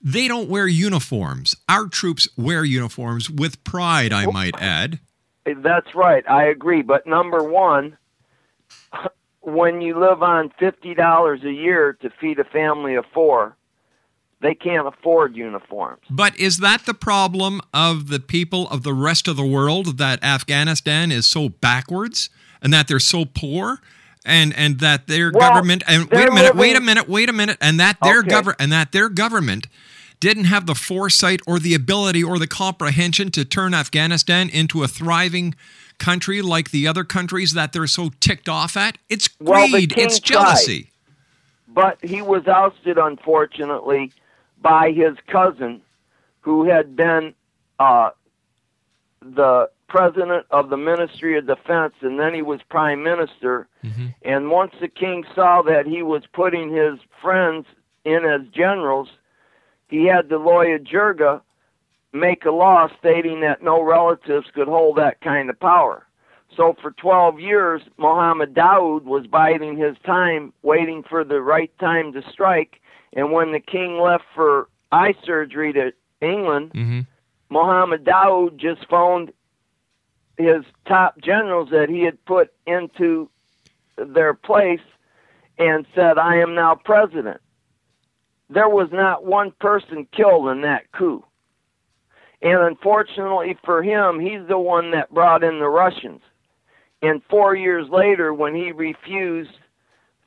They 0.00 0.26
don't 0.26 0.48
wear 0.48 0.66
uniforms. 0.66 1.54
Our 1.68 1.86
troops 1.86 2.26
wear 2.36 2.64
uniforms 2.64 3.28
with 3.30 3.62
pride, 3.62 4.12
I 4.12 4.26
might 4.26 4.60
add. 4.60 5.00
That's 5.44 5.94
right. 5.94 6.24
I 6.28 6.44
agree. 6.46 6.82
But 6.82 7.06
number 7.06 7.42
one, 7.42 7.98
when 9.42 9.80
you 9.80 9.98
live 9.98 10.22
on 10.22 10.52
fifty 10.58 10.94
dollars 10.94 11.40
a 11.44 11.52
year 11.52 11.92
to 12.02 12.10
feed 12.20 12.38
a 12.38 12.44
family 12.44 12.94
of 12.94 13.04
four, 13.12 13.56
they 14.40 14.54
can't 14.54 14.86
afford 14.86 15.36
uniforms. 15.36 16.02
But 16.10 16.38
is 16.38 16.58
that 16.58 16.86
the 16.86 16.94
problem 16.94 17.60
of 17.72 18.08
the 18.08 18.20
people 18.20 18.68
of 18.70 18.82
the 18.82 18.92
rest 18.94 19.28
of 19.28 19.36
the 19.36 19.44
world 19.46 19.98
that 19.98 20.22
Afghanistan 20.22 21.12
is 21.12 21.26
so 21.26 21.48
backwards 21.48 22.30
and 22.60 22.72
that 22.72 22.88
they're 22.88 22.98
so 22.98 23.24
poor? 23.24 23.80
And, 24.24 24.54
and 24.56 24.78
that 24.78 25.08
their 25.08 25.32
Well, 25.32 25.50
government 25.50 25.82
and 25.88 26.08
wait 26.08 26.28
a 26.28 26.30
minute, 26.30 26.54
wait 26.54 26.76
a 26.76 26.80
minute, 26.80 27.08
wait 27.08 27.28
a 27.28 27.32
minute, 27.32 27.58
and 27.60 27.80
that 27.80 27.98
their 28.02 28.20
Okay. 28.20 28.28
government 28.28 28.60
and 28.60 28.70
that 28.70 28.92
their 28.92 29.08
government 29.08 29.66
didn't 30.20 30.44
have 30.44 30.66
the 30.66 30.76
foresight 30.76 31.40
or 31.44 31.58
the 31.58 31.74
ability 31.74 32.22
or 32.22 32.38
the 32.38 32.46
comprehension 32.46 33.32
to 33.32 33.44
turn 33.44 33.74
Afghanistan 33.74 34.48
into 34.48 34.84
a 34.84 34.86
thriving 34.86 35.56
country 36.02 36.42
like 36.42 36.72
the 36.72 36.88
other 36.88 37.04
countries 37.04 37.52
that 37.52 37.72
they're 37.72 37.86
so 37.86 38.10
ticked 38.20 38.48
off 38.48 38.76
at. 38.76 38.98
It's 39.08 39.30
Well, 39.40 39.68
greed, 39.70 39.94
king 39.94 40.06
it's 40.06 40.18
jealousy. 40.18 40.90
But 41.68 41.98
he 42.04 42.20
was 42.20 42.46
ousted, 42.48 42.98
unfortunately, 42.98 44.12
by 44.60 44.90
his 44.90 45.16
cousin, 45.28 45.80
who 46.40 46.64
had 46.64 46.96
been 46.96 47.34
uh, 47.78 48.10
the 49.22 49.70
president 49.88 50.46
of 50.50 50.70
the 50.70 50.76
Ministry 50.76 51.38
of 51.38 51.46
Defense, 51.46 51.94
and 52.00 52.18
then 52.18 52.34
he 52.34 52.42
was 52.42 52.60
prime 52.68 53.02
minister. 53.02 53.68
And 54.22 54.50
once 54.50 54.72
the 54.80 54.88
king 54.88 55.24
saw 55.34 55.62
that 55.62 55.86
he 55.86 56.02
was 56.02 56.22
putting 56.32 56.74
his 56.74 56.98
friends 57.20 57.66
in 58.04 58.24
as 58.24 58.40
generals, 58.52 59.08
he 59.88 60.06
had 60.06 60.28
the 60.28 60.38
Loya 60.38 60.78
Jirga 60.78 61.42
make 62.12 62.44
a 62.44 62.50
law 62.50 62.88
stating 62.98 63.40
that 63.40 63.62
no 63.62 63.82
relatives 63.82 64.46
could 64.54 64.68
hold 64.68 64.96
that 64.96 65.20
kind 65.20 65.48
of 65.50 65.58
power. 65.58 66.06
So 66.56 66.76
for 66.82 66.90
12 66.92 67.40
years, 67.40 67.82
Mohammed 67.96 68.54
Daoud 68.54 69.04
was 69.04 69.26
biding 69.26 69.76
his 69.76 69.96
time, 70.04 70.52
waiting 70.62 71.02
for 71.02 71.24
the 71.24 71.40
right 71.40 71.76
time 71.78 72.12
to 72.12 72.22
strike. 72.30 72.80
And 73.14 73.32
when 73.32 73.52
the 73.52 73.60
king 73.60 73.98
left 73.98 74.24
for 74.34 74.68
eye 74.90 75.14
surgery 75.24 75.72
to 75.72 75.92
England, 76.20 76.72
hmm 76.74 77.00
Mohammed 77.48 78.04
Daoud 78.04 78.56
just 78.56 78.88
phoned 78.88 79.30
his 80.38 80.64
top 80.86 81.20
generals 81.20 81.68
that 81.70 81.90
he 81.90 82.00
had 82.00 82.24
put 82.24 82.50
into 82.66 83.28
their 83.98 84.32
place 84.32 84.80
and 85.58 85.86
said, 85.94 86.16
I 86.16 86.36
am 86.36 86.54
now 86.54 86.74
president. 86.74 87.42
There 88.48 88.70
was 88.70 88.88
not 88.90 89.26
one 89.26 89.52
person 89.60 90.06
killed 90.12 90.48
in 90.48 90.62
that 90.62 90.90
coup. 90.92 91.22
And 92.42 92.60
unfortunately 92.60 93.56
for 93.64 93.82
him, 93.82 94.18
he's 94.18 94.46
the 94.48 94.58
one 94.58 94.90
that 94.90 95.14
brought 95.14 95.44
in 95.44 95.60
the 95.60 95.68
Russians. 95.68 96.20
And 97.00 97.22
four 97.30 97.54
years 97.54 97.88
later, 97.88 98.34
when 98.34 98.54
he 98.54 98.72
refused 98.72 99.58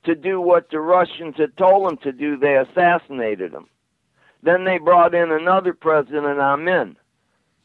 to 0.06 0.16
do 0.16 0.40
what 0.40 0.70
the 0.70 0.80
Russians 0.80 1.36
had 1.38 1.58
told 1.58 1.92
him 1.92 1.98
to 1.98 2.12
do, 2.12 2.38
they 2.38 2.58
assassinated 2.58 3.54
him. 3.54 3.68
Then 4.44 4.64
they 4.64 4.78
brought 4.78 5.16
in 5.16 5.32
another 5.32 5.74
president, 5.74 6.40
Amin, 6.40 6.96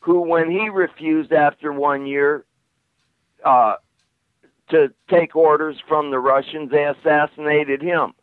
who, 0.01 0.21
when 0.21 0.51
he 0.51 0.69
refused 0.69 1.33
after 1.33 1.73
one 1.73 2.07
year 2.07 2.45
uh, 3.45 3.75
to 4.71 4.93
take 5.09 5.37
orders 5.37 5.77
from 5.87 6.11
the 6.11 6.19
Russians, 6.19 6.71
they 6.71 6.85
assassinated 6.85 7.83
him. 7.83 8.15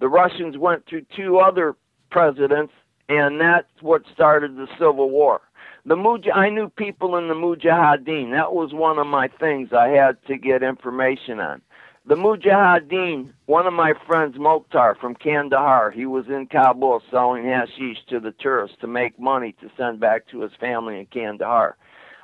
The 0.00 0.08
Russians 0.08 0.58
went 0.58 0.86
through 0.86 1.06
two 1.14 1.38
other 1.38 1.76
presidents, 2.10 2.72
and 3.08 3.40
that's 3.40 3.80
what 3.80 4.02
started 4.12 4.56
the 4.56 4.66
Civil 4.78 5.10
War. 5.10 5.40
The 5.86 5.96
Muj- 5.96 6.34
I 6.34 6.48
knew 6.48 6.70
people 6.70 7.16
in 7.16 7.28
the 7.28 7.34
Mujahideen. 7.34 8.32
That 8.32 8.54
was 8.54 8.72
one 8.72 8.98
of 8.98 9.06
my 9.06 9.28
things 9.28 9.72
I 9.72 9.88
had 9.88 10.16
to 10.28 10.38
get 10.38 10.62
information 10.62 11.40
on. 11.40 11.60
The 12.06 12.14
Mujahideen, 12.16 13.32
one 13.46 13.66
of 13.66 13.74
my 13.74 13.92
friends, 14.06 14.36
Mokhtar 14.36 14.98
from 14.98 15.14
Kandahar, 15.14 15.90
he 15.90 16.06
was 16.06 16.26
in 16.28 16.46
Kabul 16.46 17.02
selling 17.10 17.44
hashish 17.44 17.98
to 18.08 18.20
the 18.20 18.32
tourists 18.32 18.78
to 18.80 18.86
make 18.86 19.18
money 19.18 19.52
to 19.60 19.70
send 19.76 20.00
back 20.00 20.26
to 20.28 20.40
his 20.40 20.52
family 20.60 21.00
in 21.00 21.06
Kandahar. 21.06 21.76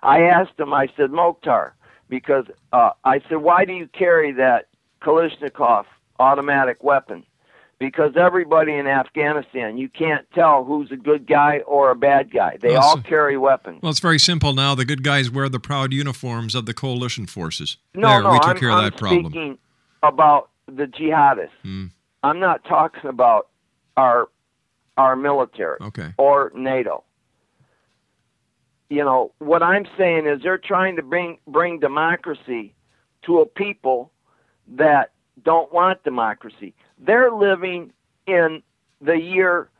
I 0.02 0.22
asked 0.22 0.58
him, 0.58 0.72
I 0.72 0.88
said, 0.96 1.10
Mokhtar, 1.10 1.72
because 2.08 2.46
uh, 2.72 2.90
I 3.04 3.20
said, 3.28 3.38
why 3.38 3.64
do 3.66 3.72
you 3.74 3.88
carry 3.88 4.32
that 4.32 4.68
Kalashnikov 5.02 5.84
automatic 6.18 6.82
weapon? 6.82 7.24
Because 7.80 8.12
everybody 8.14 8.74
in 8.74 8.86
Afghanistan, 8.86 9.78
you 9.78 9.88
can't 9.88 10.26
tell 10.34 10.64
who's 10.64 10.92
a 10.92 10.96
good 10.96 11.26
guy 11.26 11.60
or 11.66 11.90
a 11.90 11.96
bad 11.96 12.30
guy. 12.30 12.58
They 12.60 12.72
Well, 12.72 12.82
all 12.82 13.00
carry 13.00 13.38
weapons. 13.38 13.80
Well, 13.82 13.88
it's 13.90 14.00
very 14.00 14.18
simple 14.18 14.52
now. 14.52 14.74
The 14.74 14.84
good 14.84 15.02
guys 15.02 15.30
wear 15.30 15.48
the 15.48 15.58
proud 15.58 15.90
uniforms 15.94 16.54
of 16.54 16.66
the 16.66 16.74
coalition 16.74 17.24
forces. 17.24 17.78
No, 17.94 18.08
there, 18.08 18.22
no, 18.22 18.32
we 18.32 18.38
took 18.40 18.48
I'm, 18.48 18.58
care 18.58 18.68
of 18.68 18.74
I'm 18.76 18.84
that 18.84 18.96
problem. 18.98 19.24
speaking 19.24 19.58
about 20.02 20.50
the 20.66 20.84
jihadists. 20.84 21.48
Hmm. 21.62 21.86
I'm 22.22 22.38
not 22.38 22.64
talking 22.64 23.08
about 23.08 23.48
our 23.96 24.28
our 24.98 25.16
military 25.16 25.78
Okay. 25.80 26.12
or 26.18 26.52
NATO. 26.54 27.02
You 28.90 29.04
know 29.04 29.32
what 29.38 29.62
I'm 29.62 29.86
saying 29.96 30.26
is 30.26 30.42
they're 30.42 30.58
trying 30.58 30.96
to 30.96 31.02
bring 31.02 31.38
bring 31.46 31.78
democracy 31.80 32.74
to 33.24 33.38
a 33.38 33.46
people 33.46 34.12
that 34.68 35.12
don't 35.42 35.72
want 35.72 36.04
democracy. 36.04 36.74
They're 37.00 37.32
living 37.32 37.92
in 38.26 38.62
the 39.00 39.16
year 39.16 39.70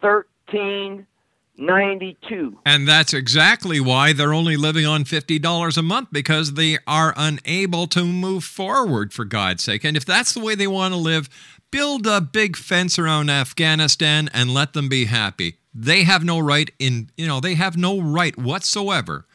1392. 0.00 2.58
And 2.64 2.88
that's 2.88 3.12
exactly 3.12 3.80
why 3.80 4.14
they're 4.14 4.32
only 4.32 4.56
living 4.56 4.86
on 4.86 5.04
$50 5.04 5.76
a 5.76 5.82
month 5.82 6.08
because 6.10 6.54
they 6.54 6.78
are 6.86 7.12
unable 7.16 7.86
to 7.88 8.04
move 8.04 8.44
forward, 8.44 9.12
for 9.12 9.26
God's 9.26 9.62
sake. 9.62 9.84
And 9.84 9.94
if 9.96 10.06
that's 10.06 10.32
the 10.32 10.40
way 10.40 10.54
they 10.54 10.66
want 10.66 10.94
to 10.94 10.98
live, 10.98 11.28
build 11.70 12.06
a 12.06 12.22
big 12.22 12.56
fence 12.56 12.98
around 12.98 13.30
Afghanistan 13.30 14.30
and 14.32 14.54
let 14.54 14.72
them 14.72 14.88
be 14.88 15.04
happy. 15.04 15.58
They 15.72 16.02
have 16.04 16.24
no 16.24 16.40
right 16.40 16.70
in, 16.78 17.10
you 17.16 17.28
know, 17.28 17.40
they 17.40 17.54
have 17.54 17.76
no 17.76 18.00
right 18.00 18.36
whatsoever 18.36 19.26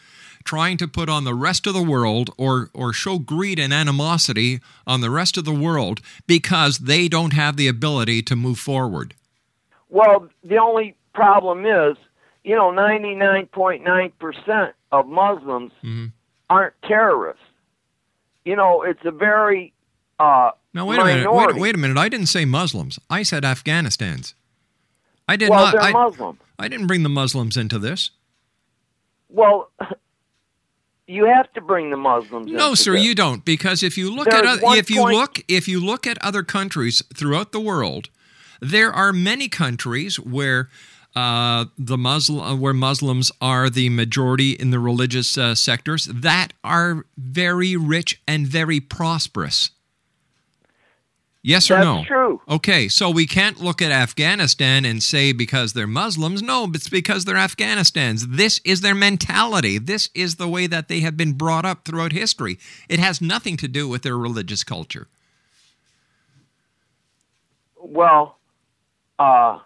trying 0.46 0.78
to 0.78 0.88
put 0.88 1.10
on 1.10 1.24
the 1.26 1.34
rest 1.34 1.68
of 1.68 1.74
the 1.74 1.84
world 1.84 2.30
or 2.38 2.70
or 2.74 2.94
show 2.94 3.20
greed 3.20 3.60
and 3.60 3.74
animosity 3.74 4.62
on 4.88 5.02
the 5.02 5.10
rest 5.10 5.36
of 5.38 5.44
the 5.44 5.54
world 5.54 6.00
because 6.28 6.78
they 6.80 7.08
don't 7.10 7.34
have 7.34 7.58
the 7.58 7.68
ability 7.68 8.22
to 8.24 8.36
move 8.36 8.58
forward. 8.60 9.14
Well, 9.90 10.30
the 10.44 10.58
only 10.58 10.96
problem 11.14 11.66
is, 11.66 11.98
you 12.44 12.56
know, 12.56 12.72
99.9% 12.72 14.74
of 14.92 15.08
Muslims 15.08 15.72
Mhm. 15.84 16.12
aren't 16.50 16.74
terrorists. 16.84 17.42
You 18.46 18.56
know, 18.56 18.84
it's 18.84 19.04
a 19.04 19.12
very 19.12 19.74
uh, 20.20 20.52
Now 20.74 20.86
wait 20.86 21.00
a 21.00 21.04
minute. 21.04 21.30
Wait, 21.34 21.56
wait 21.58 21.76
a 21.76 21.78
minute. 21.78 21.98
I 21.98 22.08
didn't 22.08 22.28
say 22.28 22.46
Muslims. 22.46 22.98
I 23.10 23.24
said 23.24 23.44
Afghanistan's. 23.44 24.34
I 25.28 25.36
did 25.36 25.50
well, 25.50 25.66
not. 25.66 25.72
they're 25.74 25.82
I, 25.82 25.92
Muslim. 25.92 26.40
I 26.58 26.70
didn't 26.70 26.88
bring 26.88 27.04
the 27.04 27.10
Muslims 27.10 27.58
into 27.58 27.78
this. 27.80 28.12
Well, 29.28 29.72
you 31.08 31.26
have 31.26 31.52
to 31.54 31.62
bring 31.62 31.92
the 31.92 31.98
Muslims. 31.98 32.52
No, 32.52 32.74
sir, 32.76 32.94
this. 32.94 33.04
you 33.04 33.16
don't. 33.16 33.46
Because 33.46 33.84
if 33.84 33.98
you 33.98 34.14
look 34.14 34.28
at 34.28 34.46
oth- 34.46 34.62
one 34.62 34.78
if 34.78 34.90
you 34.90 35.02
point- 35.02 35.16
look 35.16 35.40
if 35.48 35.68
you 35.68 35.80
look 35.80 36.08
at 36.08 36.18
other 36.24 36.44
countries 36.44 37.04
throughout 37.14 37.52
the 37.52 37.60
world, 37.60 38.10
there 38.62 38.92
are 38.92 39.14
many 39.14 39.48
countries 39.48 40.20
where 40.20 40.70
uh, 41.16 41.66
the 41.78 41.98
Muslim 41.98 42.42
uh, 42.42 42.56
where 42.56 42.74
Muslims 42.74 43.32
are 43.42 43.70
the 43.70 43.90
majority 43.90 44.52
in 44.52 44.72
the 44.72 44.80
religious 44.80 45.38
uh, 45.38 45.56
sectors 45.56 46.06
that 46.06 46.54
are 46.64 47.06
very 47.18 47.76
rich 47.78 48.22
and 48.28 48.48
very 48.48 48.80
prosperous. 48.80 49.72
Yes 51.46 51.70
or 51.70 51.76
That's 51.76 51.86
no? 51.86 52.04
true. 52.06 52.42
Okay, 52.50 52.88
so 52.88 53.12
we 53.12 53.28
can't 53.28 53.62
look 53.62 53.80
at 53.80 53.92
Afghanistan 53.92 54.84
and 54.84 55.04
say 55.04 55.32
because 55.32 55.74
they're 55.74 55.86
Muslims. 55.86 56.42
No, 56.42 56.68
it's 56.74 56.90
because 56.90 57.24
they're 57.24 57.36
Afghanistans. 57.36 58.36
This 58.36 58.60
is 58.66 58.82
their 58.82 58.96
mentality. 58.96 59.78
This 59.78 60.10
is 60.16 60.38
the 60.38 60.48
way 60.48 60.66
that 60.66 60.88
they 60.88 61.02
have 61.02 61.16
been 61.16 61.34
brought 61.34 61.64
up 61.64 61.86
throughout 61.86 62.14
history. 62.14 62.58
It 62.90 63.00
has 63.00 63.22
nothing 63.22 63.58
to 63.58 63.68
do 63.68 63.88
with 63.88 64.02
their 64.02 64.18
religious 64.18 64.64
culture. 64.64 65.08
Well, 67.78 68.40
uh, 69.20 69.60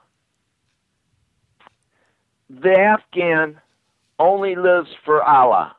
the 2.49 2.77
Afghan 2.77 3.57
only 4.19 4.55
lives 4.55 4.89
for 5.05 5.23
Allah. 5.23 5.77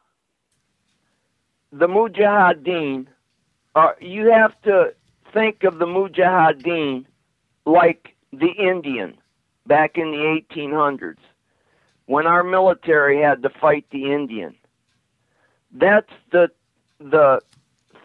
The 1.73 1.89
Mujahideen, 1.89 3.07
uh, 3.75 3.91
you 4.01 4.31
have 4.31 4.59
to 4.63 4.95
think 5.33 5.65
of 5.65 5.79
the 5.79 5.87
Mujahideen 5.87 7.05
like 7.67 8.15
the 8.33 8.51
Indian 8.51 9.17
back 9.67 9.97
in 9.99 10.11
the 10.11 10.43
1800s 10.51 11.17
when 12.07 12.27
our 12.27 12.43
military 12.43 13.21
had 13.21 13.43
to 13.43 13.51
fight 13.51 13.87
the 13.91 14.13
Indian. 14.13 14.55
That's 15.73 16.11
the 16.33 16.51
the 16.99 17.41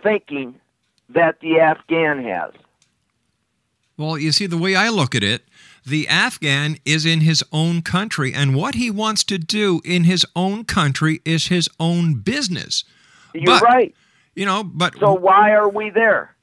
thinking 0.03 0.55
that 1.09 1.39
the 1.41 1.59
Afghan 1.59 2.23
has. 2.23 2.51
Well, 3.97 4.17
you 4.17 4.31
see, 4.31 4.45
the 4.45 4.57
way 4.57 4.75
I 4.75 4.89
look 4.89 5.15
at 5.15 5.23
it, 5.23 5.45
the 5.85 6.07
Afghan 6.07 6.77
is 6.85 7.05
in 7.05 7.21
his 7.21 7.43
own 7.51 7.81
country, 7.81 8.33
and 8.33 8.55
what 8.55 8.75
he 8.75 8.91
wants 8.91 9.23
to 9.25 9.37
do 9.37 9.81
in 9.85 10.03
his 10.03 10.25
own 10.35 10.65
country 10.65 11.21
is 11.25 11.47
his 11.47 11.69
own 11.79 12.15
business. 12.15 12.83
You're 13.33 13.45
But- 13.59 13.61
right. 13.63 13.95
You 14.35 14.45
know, 14.45 14.63
but 14.65 14.97
So 14.99 15.13
why 15.13 15.51
are 15.51 15.69
we 15.69 15.89
there? 15.89 16.34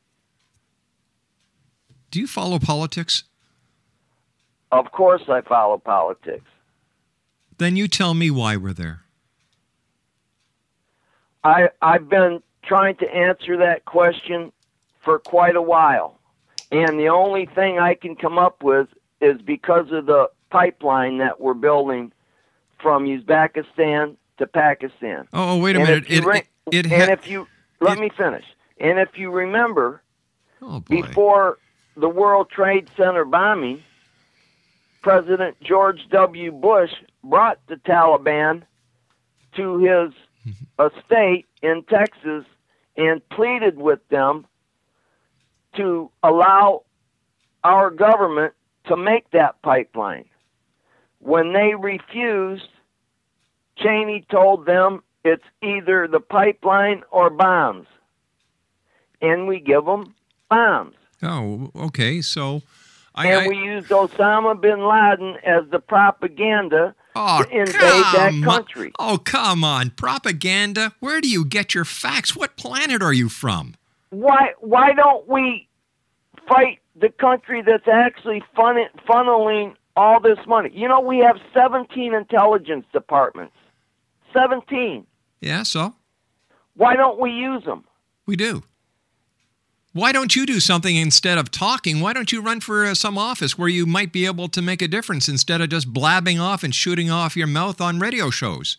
Do 2.12 2.20
you 2.20 2.26
follow 2.26 2.58
politics? 2.58 3.24
Of 4.70 4.92
course, 4.92 5.22
I 5.28 5.40
follow 5.40 5.78
politics. 5.78 6.44
Then 7.56 7.74
you 7.74 7.88
tell 7.88 8.12
me 8.12 8.30
why 8.30 8.56
we're 8.56 8.74
there. 8.74 9.00
I 11.42 11.70
I've 11.80 12.08
been 12.10 12.42
trying 12.62 12.96
to 12.96 13.12
answer 13.12 13.56
that 13.56 13.86
question 13.86 14.52
for 15.00 15.18
quite 15.18 15.56
a 15.56 15.62
while, 15.62 16.18
and 16.70 17.00
the 17.00 17.08
only 17.08 17.46
thing 17.46 17.78
I 17.78 17.94
can 17.94 18.14
come 18.14 18.38
up 18.38 18.62
with 18.62 18.88
is 19.22 19.40
because 19.40 19.90
of 19.90 20.04
the 20.04 20.28
pipeline 20.50 21.16
that 21.18 21.40
we're 21.40 21.54
building 21.54 22.12
from 22.78 23.06
Uzbekistan 23.06 24.16
to 24.36 24.46
Pakistan. 24.46 25.26
Oh, 25.32 25.54
oh 25.54 25.58
wait 25.58 25.76
a 25.76 25.78
And 25.80 25.88
minute. 25.88 26.04
It, 26.10 26.24
re- 26.26 26.42
it, 26.70 26.86
it 26.86 26.92
and 26.92 27.04
ha- 27.04 27.12
if 27.12 27.26
you 27.26 27.48
let 27.80 27.96
it- 27.96 28.00
me 28.02 28.10
finish, 28.10 28.44
and 28.78 28.98
if 28.98 29.16
you 29.16 29.30
remember, 29.30 30.02
oh, 30.60 30.80
before 30.80 31.58
the 31.96 32.08
World 32.08 32.50
Trade 32.50 32.88
Center 32.96 33.24
bombing, 33.24 33.82
President 35.02 35.56
George 35.60 36.00
W. 36.10 36.52
Bush 36.52 36.92
brought 37.24 37.58
the 37.66 37.76
Taliban 37.76 38.62
to 39.56 39.78
his 39.78 40.54
estate 40.96 41.46
in 41.62 41.82
Texas 41.84 42.44
and 42.96 43.26
pleaded 43.30 43.78
with 43.78 44.06
them 44.08 44.46
to 45.76 46.10
allow 46.22 46.82
our 47.64 47.90
government 47.90 48.54
to 48.86 48.96
make 48.96 49.30
that 49.30 49.60
pipeline. 49.62 50.24
When 51.20 51.52
they 51.52 51.74
refused, 51.74 52.68
Cheney 53.76 54.26
told 54.30 54.66
them 54.66 55.02
it's 55.24 55.44
either 55.62 56.08
the 56.08 56.20
pipeline 56.20 57.02
or 57.10 57.30
bombs. 57.30 57.86
And 59.20 59.46
we 59.46 59.60
give 59.60 59.84
them 59.84 60.14
bombs. 60.50 60.96
Oh, 61.22 61.70
okay. 61.76 62.20
So, 62.20 62.62
I, 63.14 63.28
and 63.28 63.40
I- 63.42 63.48
we 63.48 63.56
used 63.56 63.88
Osama 63.88 64.60
bin 64.60 64.80
Laden 64.86 65.36
as 65.44 65.68
the 65.70 65.78
propaganda 65.78 66.94
oh, 67.14 67.42
to 67.44 67.50
invade 67.50 67.74
that 67.76 68.40
country. 68.44 68.92
On. 68.98 69.14
Oh, 69.14 69.18
come 69.18 69.64
on. 69.64 69.90
Propaganda? 69.90 70.94
Where 71.00 71.20
do 71.20 71.28
you 71.28 71.44
get 71.44 71.74
your 71.74 71.84
facts? 71.84 72.34
What 72.34 72.56
planet 72.56 73.02
are 73.02 73.12
you 73.12 73.28
from? 73.28 73.74
Why 74.10 74.52
why 74.60 74.92
don't 74.92 75.26
we 75.28 75.68
fight 76.48 76.80
the 76.96 77.08
country 77.08 77.62
that's 77.62 77.88
actually 77.88 78.42
fun, 78.54 78.76
funneling 79.08 79.74
all 79.96 80.20
this 80.20 80.38
money? 80.46 80.70
You 80.74 80.88
know, 80.88 81.00
we 81.00 81.18
have 81.18 81.36
17 81.54 82.12
intelligence 82.14 82.84
departments. 82.92 83.54
17. 84.34 85.06
Yeah, 85.40 85.62
so 85.62 85.94
Why 86.74 86.94
don't 86.96 87.18
we 87.18 87.30
use 87.30 87.64
them? 87.64 87.84
we 88.26 88.36
do. 88.36 88.62
Why 89.94 90.12
don't 90.12 90.34
you 90.34 90.46
do 90.46 90.58
something 90.58 90.96
instead 90.96 91.36
of 91.36 91.50
talking? 91.50 92.00
Why 92.00 92.14
don't 92.14 92.32
you 92.32 92.40
run 92.40 92.60
for 92.60 92.86
uh, 92.86 92.94
some 92.94 93.18
office 93.18 93.58
where 93.58 93.68
you 93.68 93.84
might 93.84 94.10
be 94.10 94.24
able 94.24 94.48
to 94.48 94.62
make 94.62 94.80
a 94.80 94.88
difference 94.88 95.28
instead 95.28 95.60
of 95.60 95.68
just 95.68 95.92
blabbing 95.92 96.40
off 96.40 96.62
and 96.62 96.74
shooting 96.74 97.10
off 97.10 97.36
your 97.36 97.46
mouth 97.46 97.80
on 97.80 97.98
radio 97.98 98.30
shows? 98.30 98.78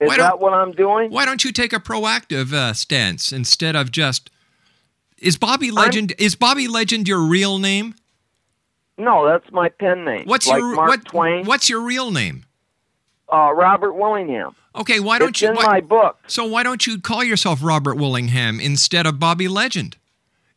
Is 0.00 0.08
Why 0.08 0.16
that 0.16 0.40
what 0.40 0.54
I'm 0.54 0.72
doing? 0.72 1.10
Why 1.10 1.26
don't 1.26 1.44
you 1.44 1.52
take 1.52 1.74
a 1.74 1.78
proactive 1.78 2.54
uh, 2.54 2.72
stance 2.72 3.32
instead 3.32 3.76
of 3.76 3.90
just 3.90 4.30
Is 5.18 5.36
Bobby 5.36 5.70
Legend 5.70 6.14
is 6.18 6.34
Bobby 6.34 6.66
Legend 6.66 7.06
your 7.06 7.20
real 7.20 7.58
name? 7.58 7.94
No, 8.96 9.26
that's 9.26 9.50
my 9.52 9.68
pen 9.68 10.06
name. 10.06 10.24
What's 10.24 10.46
like 10.46 10.58
your 10.58 10.74
Mark 10.74 10.88
what, 10.88 11.04
Twain? 11.04 11.44
What's 11.44 11.68
your 11.68 11.80
real 11.80 12.10
name? 12.10 12.44
Uh, 13.30 13.52
Robert 13.52 13.92
Willingham. 13.92 14.54
Okay, 14.74 15.00
why 15.00 15.18
don't 15.18 15.30
it's 15.30 15.42
you 15.42 15.48
in 15.48 15.56
why- 15.56 15.66
my 15.66 15.80
book 15.80 16.18
So 16.26 16.44
why 16.44 16.62
don't 16.62 16.86
you 16.86 17.00
call 17.00 17.24
yourself 17.24 17.60
Robert 17.62 17.96
Willingham 17.96 18.60
instead 18.60 19.06
of 19.06 19.18
Bobby 19.18 19.48
Legend? 19.48 19.96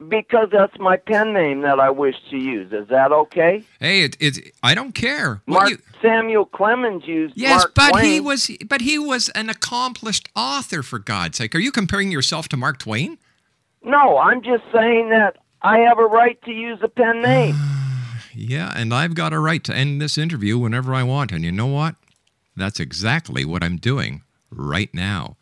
because 0.09 0.49
that's 0.51 0.77
my 0.79 0.97
pen 0.97 1.33
name 1.33 1.61
that 1.61 1.79
I 1.79 1.89
wish 1.89 2.15
to 2.29 2.37
use. 2.37 2.73
Is 2.73 2.87
that 2.89 3.11
okay? 3.11 3.63
Hey, 3.79 4.03
it, 4.03 4.17
it 4.19 4.53
I 4.61 4.75
don't 4.75 4.93
care. 4.93 5.41
Mark 5.45 5.69
you- 5.69 5.77
Samuel 6.01 6.45
Clemens 6.45 7.07
used 7.07 7.33
yes, 7.37 7.59
Mark 7.61 7.73
but 7.73 8.03
he 8.03 8.19
was 8.19 8.51
but 8.67 8.81
he 8.81 8.99
was 8.99 9.29
an 9.29 9.49
accomplished 9.49 10.27
author 10.35 10.83
for 10.83 10.99
God's 10.99 11.37
sake. 11.37 11.55
Are 11.55 11.59
you 11.59 11.71
comparing 11.71 12.11
yourself 12.11 12.49
to 12.49 12.57
Mark 12.57 12.79
Twain? 12.79 13.17
No, 13.83 14.17
I'm 14.17 14.41
just 14.41 14.63
saying 14.73 15.09
that 15.11 15.37
I 15.61 15.79
have 15.79 15.99
a 15.99 16.05
right 16.05 16.41
to 16.43 16.51
use 16.51 16.79
a 16.81 16.89
pen 16.89 17.21
name. 17.21 17.55
Yeah, 18.35 18.73
and 18.75 18.95
I've 18.95 19.13
got 19.13 19.31
a 19.31 19.37
right 19.37 19.63
to 19.63 19.75
end 19.75 20.01
this 20.01 20.17
interview 20.17 20.57
whenever 20.57 20.95
I 20.95 21.03
want. 21.03 21.31
And 21.31 21.43
you 21.45 21.51
know 21.51 21.67
what? 21.67 21.93
That's 22.55 22.79
exactly 22.79 23.45
what 23.45 23.63
I'm 23.63 23.77
doing 23.77 24.21
right 24.51 24.93
now. 24.93 25.37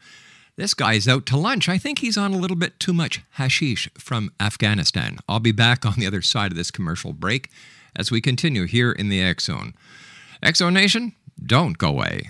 This 0.55 0.74
guy's 0.74 1.07
out 1.07 1.26
to 1.28 1.38
lunch. 1.38 1.68
I 1.70 1.78
think 1.78 1.99
he's 1.99 2.18
on 2.18 2.34
a 2.34 2.38
little 2.38 2.57
bit 2.57 2.80
too 2.80 2.93
much 2.93 3.22
hashish 3.32 3.89
from 3.97 4.32
Afghanistan. 4.39 5.18
I'll 5.28 5.39
be 5.39 5.51
back 5.51 5.86
on 5.86 5.95
the 5.97 6.05
other 6.05 6.22
side 6.22 6.51
of 6.51 6.57
this 6.57 6.72
commercial 6.72 7.14
break 7.14 7.49
as 7.95 8.12
we 8.12 8.22
continue 8.22 8.66
here 8.66 8.91
in 8.91 9.09
the 9.09 9.22
X 9.22 9.45
Zone. 9.45 9.74
X 10.43 10.59
Zone 10.59 10.74
Nation, 10.74 11.14
don't 11.43 11.78
go 11.78 11.89
away. 11.89 12.30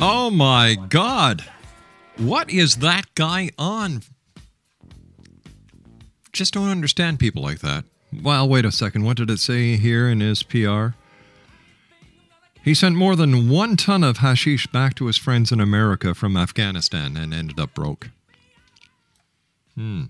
Oh 0.00 0.30
my 0.30 0.76
God. 0.88 1.44
What 2.16 2.50
is 2.50 2.76
that 2.76 3.06
guy 3.14 3.50
on? 3.58 4.02
Just 6.32 6.54
don't 6.54 6.68
understand 6.68 7.18
people 7.18 7.42
like 7.42 7.60
that. 7.60 7.84
Well, 8.22 8.48
wait 8.48 8.64
a 8.64 8.72
second. 8.72 9.04
What 9.04 9.16
did 9.16 9.30
it 9.30 9.38
say 9.38 9.76
here 9.76 10.08
in 10.08 10.20
his 10.20 10.42
PR? 10.42 10.88
He 12.62 12.74
sent 12.74 12.96
more 12.96 13.16
than 13.16 13.48
one 13.48 13.76
ton 13.76 14.04
of 14.04 14.18
hashish 14.18 14.66
back 14.66 14.94
to 14.96 15.06
his 15.06 15.16
friends 15.16 15.50
in 15.50 15.60
America 15.60 16.14
from 16.14 16.36
Afghanistan 16.36 17.16
and 17.16 17.32
ended 17.32 17.58
up 17.58 17.74
broke. 17.74 18.10
Hmm. 19.74 20.04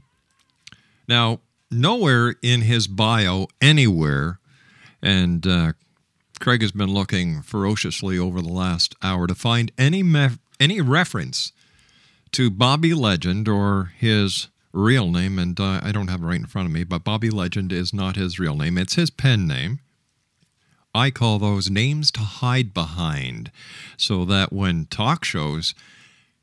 Now, 1.07 1.41
nowhere 1.71 2.35
in 2.43 2.63
his 2.63 2.89
bio, 2.89 3.47
anywhere, 3.61 4.41
and 5.01 5.47
uh, 5.47 5.73
Craig 6.41 6.63
has 6.63 6.73
been 6.73 6.93
looking 6.93 7.43
ferociously 7.43 8.19
over 8.19 8.41
the 8.41 8.49
last 8.49 8.95
hour 9.03 9.27
to 9.27 9.35
find 9.35 9.71
any 9.77 10.03
any 10.59 10.81
reference 10.81 11.53
to 12.33 12.51
Bobby 12.51 12.95
Legend 12.95 13.47
or 13.47 13.93
his 13.99 14.49
real 14.73 15.11
name, 15.11 15.39
and 15.39 15.61
uh, 15.61 15.81
I 15.83 15.93
don't 15.93 16.09
have 16.09 16.23
it 16.23 16.27
right 16.27 16.41
in 16.41 16.47
front 16.47 16.67
of 16.67 16.73
me, 16.73 16.83
but 16.85 17.05
Bobby 17.05 17.29
Legend 17.29 17.73
is 17.73 17.93
not 17.93 18.17
his 18.17 18.39
real 18.39 18.57
name. 18.57 18.79
It's 18.79 18.95
his 18.95 19.11
pen 19.11 19.47
name. 19.47 19.81
I 20.95 21.11
call 21.11 21.39
those 21.39 21.69
names 21.69 22.11
to 22.13 22.21
hide 22.21 22.73
behind 22.73 23.51
so 23.99 24.25
that 24.25 24.51
when 24.51 24.87
talk 24.87 25.25
shows 25.25 25.75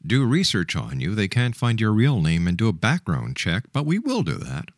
do 0.06 0.26
research 0.26 0.76
on 0.76 1.00
you, 1.00 1.16
they 1.16 1.28
can't 1.28 1.56
find 1.56 1.82
your 1.82 1.92
real 1.92 2.22
name 2.22 2.48
and 2.48 2.56
do 2.56 2.68
a 2.68 2.74
background 2.74 3.36
check, 3.36 3.64
but 3.74 3.86
we 3.86 3.98
will 3.98 4.22
do 4.22 4.36
that. 4.36 4.70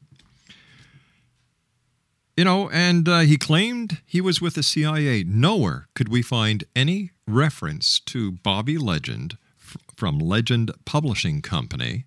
You 2.40 2.46
know, 2.46 2.70
and 2.70 3.10
uh, 3.10 3.20
he 3.20 3.38
claimed 3.38 3.98
he 4.06 4.22
was 4.22 4.40
with 4.40 4.54
the 4.54 4.64
CIA. 4.64 5.26
Nowhere 5.26 5.90
could 5.94 6.08
we 6.08 6.22
find 6.22 6.64
any 6.74 7.12
reference 7.28 8.00
to 8.06 8.32
Bobby 8.32 8.78
Legend 8.78 9.38
f- 9.60 9.76
from 9.98 10.20
Legend 10.20 10.72
Publishing 10.86 11.42
Company 11.42 12.06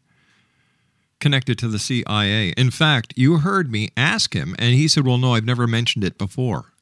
connected 1.21 1.59
to 1.59 1.69
the 1.69 1.79
CIA. 1.79 2.55
In 2.57 2.71
fact, 2.71 3.13
you 3.15 3.41
heard 3.41 3.71
me 3.71 3.91
ask 3.95 4.33
him, 4.33 4.57
and 4.59 4.75
he 4.75 4.89
said, 4.89 5.07
Well, 5.07 5.19
no, 5.19 5.35
I've 5.35 5.45
never 5.45 5.67
mentioned 5.67 6.03
it 6.03 6.17
before. 6.17 6.73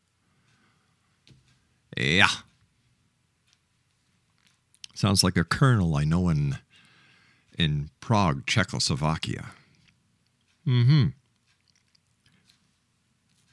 Yeah. 1.96 2.28
Sounds 4.94 5.24
like 5.24 5.36
a 5.36 5.42
colonel 5.42 5.96
I 5.96 6.05
know 6.05 6.28
in, 6.28 6.59
in 7.59 7.90
Prague, 7.98 8.46
Czechoslovakia. 8.46 9.46
Mm 10.64 10.86
hmm. 10.86 11.07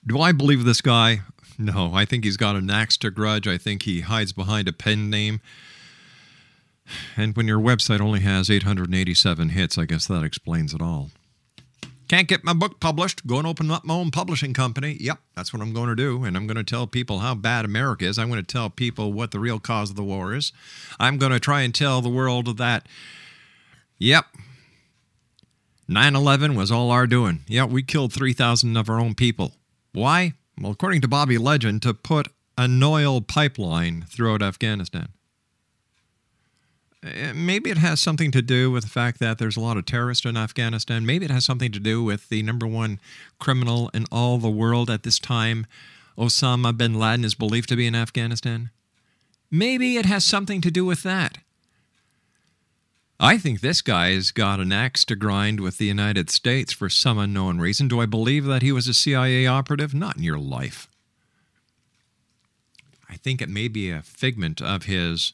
Do 0.08 0.22
I 0.22 0.32
believe 0.32 0.64
this 0.64 0.80
guy? 0.80 1.20
No, 1.60 1.93
I 1.93 2.05
think 2.05 2.24
he's 2.24 2.38
got 2.38 2.55
an 2.55 2.70
axe 2.70 2.95
to 2.97 3.12
grudge. 3.12 3.45
I 3.45 3.58
think 3.58 3.84
he 3.84 4.01
hides 4.01 4.32
behind 4.32 4.70
a 4.70 4.74
pen 4.74 5.10
name. 5.10 5.41
And 7.18 7.36
when 7.36 7.45
your 7.45 7.60
website 7.60 7.99
only 7.99 8.22
has 8.22 8.49
887 8.49 9.49
hits, 9.49 9.78
I 9.78 9.84
guess 9.84 10.08
that 10.08 10.24
explains 10.24 10.74
it 10.74 10.82
all. 10.82 11.10
Can't 12.08 12.30
get 12.30 12.45
my 12.45 12.53
book 12.53 12.80
published. 12.80 13.28
Go 13.28 13.38
and 13.38 13.45
open 13.45 13.70
up 13.70 13.84
my 13.84 13.95
own 13.95 14.12
publishing 14.12 14.53
company. 14.53 14.95
Yep, 15.01 15.20
that's 15.36 15.51
what 15.51 15.62
I'm 15.62 15.74
going 15.74 15.89
to 15.89 15.95
do. 15.95 16.24
And 16.24 16.38
I'm 16.38 16.47
going 16.47 16.55
to 16.55 16.64
tell 16.64 16.88
people 16.88 17.20
how 17.20 17.36
bad 17.36 17.66
America 17.66 18.05
is. 18.05 18.18
I'm 18.18 18.30
going 18.30 18.41
to 18.41 18.47
tell 18.47 18.70
people 18.70 19.12
what 19.12 19.32
the 19.32 19.39
real 19.39 19.60
cause 19.60 19.89
of 19.89 19.97
the 19.97 20.03
war 20.03 20.34
is. 20.34 20.53
I'm 21.01 21.18
going 21.18 21.34
to 21.34 21.39
try 21.39 21.64
and 21.64 21.76
tell 21.76 21.99
the 21.99 22.08
world 22.08 22.58
that, 22.60 22.88
yep, 23.97 24.28
9 25.89 26.16
11 26.16 26.55
was 26.55 26.72
all 26.72 26.91
our 26.91 27.08
doing. 27.08 27.41
Yeah, 27.45 27.66
we 27.66 27.84
killed 27.84 28.14
3,000 28.14 28.78
of 28.78 28.89
our 28.89 29.01
own 29.01 29.14
people. 29.14 29.51
Why? 29.98 30.34
Well, 30.62 30.74
according 30.74 31.02
to 31.02 31.08
Bobby 31.08 31.39
Legend, 31.39 31.82
to 31.82 31.91
put 31.91 32.28
an 32.56 32.84
oil 32.84 33.20
pipeline 33.20 34.06
throughout 34.08 34.43
Afghanistan. 34.43 35.10
Uh, 37.04 37.34
maybe 37.34 37.72
it 37.72 37.80
has 37.80 38.00
something 38.00 38.30
to 38.32 38.43
do 38.43 38.70
with 38.70 38.84
the 38.84 38.89
fact 38.89 39.20
that 39.20 39.39
there's 39.39 39.58
a 39.58 39.60
lot 39.60 39.76
of 39.76 39.86
terrorists 39.86 40.24
in 40.24 40.38
Afghanistan. 40.38 41.04
Maybe 41.04 41.26
it 41.26 41.32
has 41.32 41.45
something 41.45 41.72
to 41.72 41.80
do 41.80 42.04
with 42.04 42.30
the 42.30 42.43
number 42.43 42.68
one 42.68 43.00
criminal 43.39 43.89
in 43.91 44.06
all 44.12 44.38
the 44.38 44.52
world 44.52 44.91
at 44.91 45.02
this 45.02 45.18
time, 45.18 45.66
Osama 46.16 46.78
bin 46.78 46.93
Laden, 47.00 47.26
is 47.26 47.34
believed 47.34 47.70
to 47.70 47.76
be 47.76 47.88
in 47.88 47.95
Afghanistan. 47.95 48.70
Maybe 49.50 49.98
it 49.98 50.06
has 50.06 50.24
something 50.24 50.62
to 50.62 50.70
do 50.70 50.86
with 50.86 51.02
that. 51.02 51.39
I 53.20 53.39
think 53.39 53.61
this 53.61 53.82
guy's 53.82 54.30
got 54.30 54.59
an 54.59 54.72
axe 54.72 55.03
to 55.05 55.15
grind 55.15 55.59
with 55.59 55.80
the 55.80 55.86
United 55.86 56.30
States 56.30 56.72
for 56.72 56.88
some 56.88 57.18
unknown 57.18 57.57
reason. 57.57 57.88
Do 57.88 57.99
I 57.99 58.05
believe 58.05 58.45
that 58.45 58.61
he 58.61 58.72
was 58.72 58.88
a 58.88 58.93
CIA 58.93 59.47
operative? 59.47 59.93
Not 59.93 60.18
in 60.18 60.24
your 60.24 60.38
life. 60.38 60.88
I 63.09 63.15
think 63.15 63.41
it 63.41 63.49
may 63.49 63.68
be 63.68 63.89
a 63.89 64.03
figment 64.03 64.61
of 64.61 64.84
his 64.84 65.34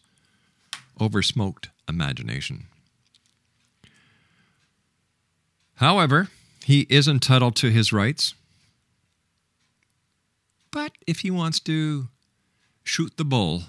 oversmoked 0.98 1.68
imagination. 1.90 2.68
However, 5.76 6.30
he 6.64 6.82
is 6.90 7.10
entitled 7.10 7.58
to 7.58 7.70
his 7.70 7.92
rights. 7.92 8.34
But 10.72 10.94
if 11.06 11.20
he 11.20 11.32
wants 11.32 11.60
to 11.62 12.08
shoot 12.86 13.18
the 13.18 13.26
bull, 13.26 13.64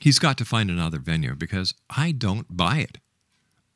he's 0.00 0.18
got 0.18 0.36
to 0.38 0.44
find 0.44 0.70
another 0.70 0.98
venue 0.98 1.36
because 1.36 1.74
I 1.88 2.10
don't 2.10 2.56
buy 2.56 2.78
it. 2.78 2.98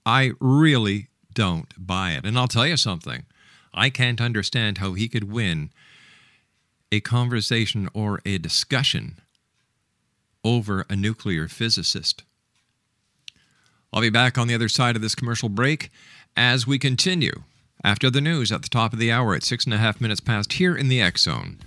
I 0.09 0.33
really 0.41 1.09
don't 1.35 1.69
buy 1.77 2.13
it. 2.13 2.25
And 2.25 2.39
I'll 2.39 2.49
tell 2.49 2.67
you 2.67 2.79
something 2.79 3.27
I 3.75 3.91
can't 3.91 4.23
understand 4.23 4.79
how 4.79 4.95
he 4.95 5.07
could 5.07 5.31
win 5.31 5.71
a 6.91 7.01
conversation 7.01 7.91
or 7.93 8.23
a 8.25 8.39
discussion 8.39 9.19
over 10.43 10.87
a 10.89 10.97
nuclear 10.97 11.47
physicist. 11.47 12.23
I'll 13.93 14.01
be 14.01 14.09
back 14.09 14.39
on 14.39 14.49
the 14.49 14.55
other 14.55 14.71
side 14.71 14.97
of 14.97 15.03
this 15.03 15.15
commercial 15.15 15.51
break 15.51 15.91
as 16.35 16.67
we 16.67 16.79
continue 16.79 17.43
after 17.85 18.09
the 18.09 18.23
news 18.23 18.51
at 18.51 18.63
the 18.63 18.71
top 18.71 18.95
of 18.95 18.99
the 18.99 19.13
hour 19.13 19.35
at 19.35 19.43
six 19.43 19.67
and 19.67 19.75
a 19.75 19.79
half 19.79 20.01
minutes 20.01 20.21
past 20.21 20.55
here 20.55 20.75
in 20.75 20.89
the 20.89 21.03
X 21.03 21.25
Zone. 21.25 21.59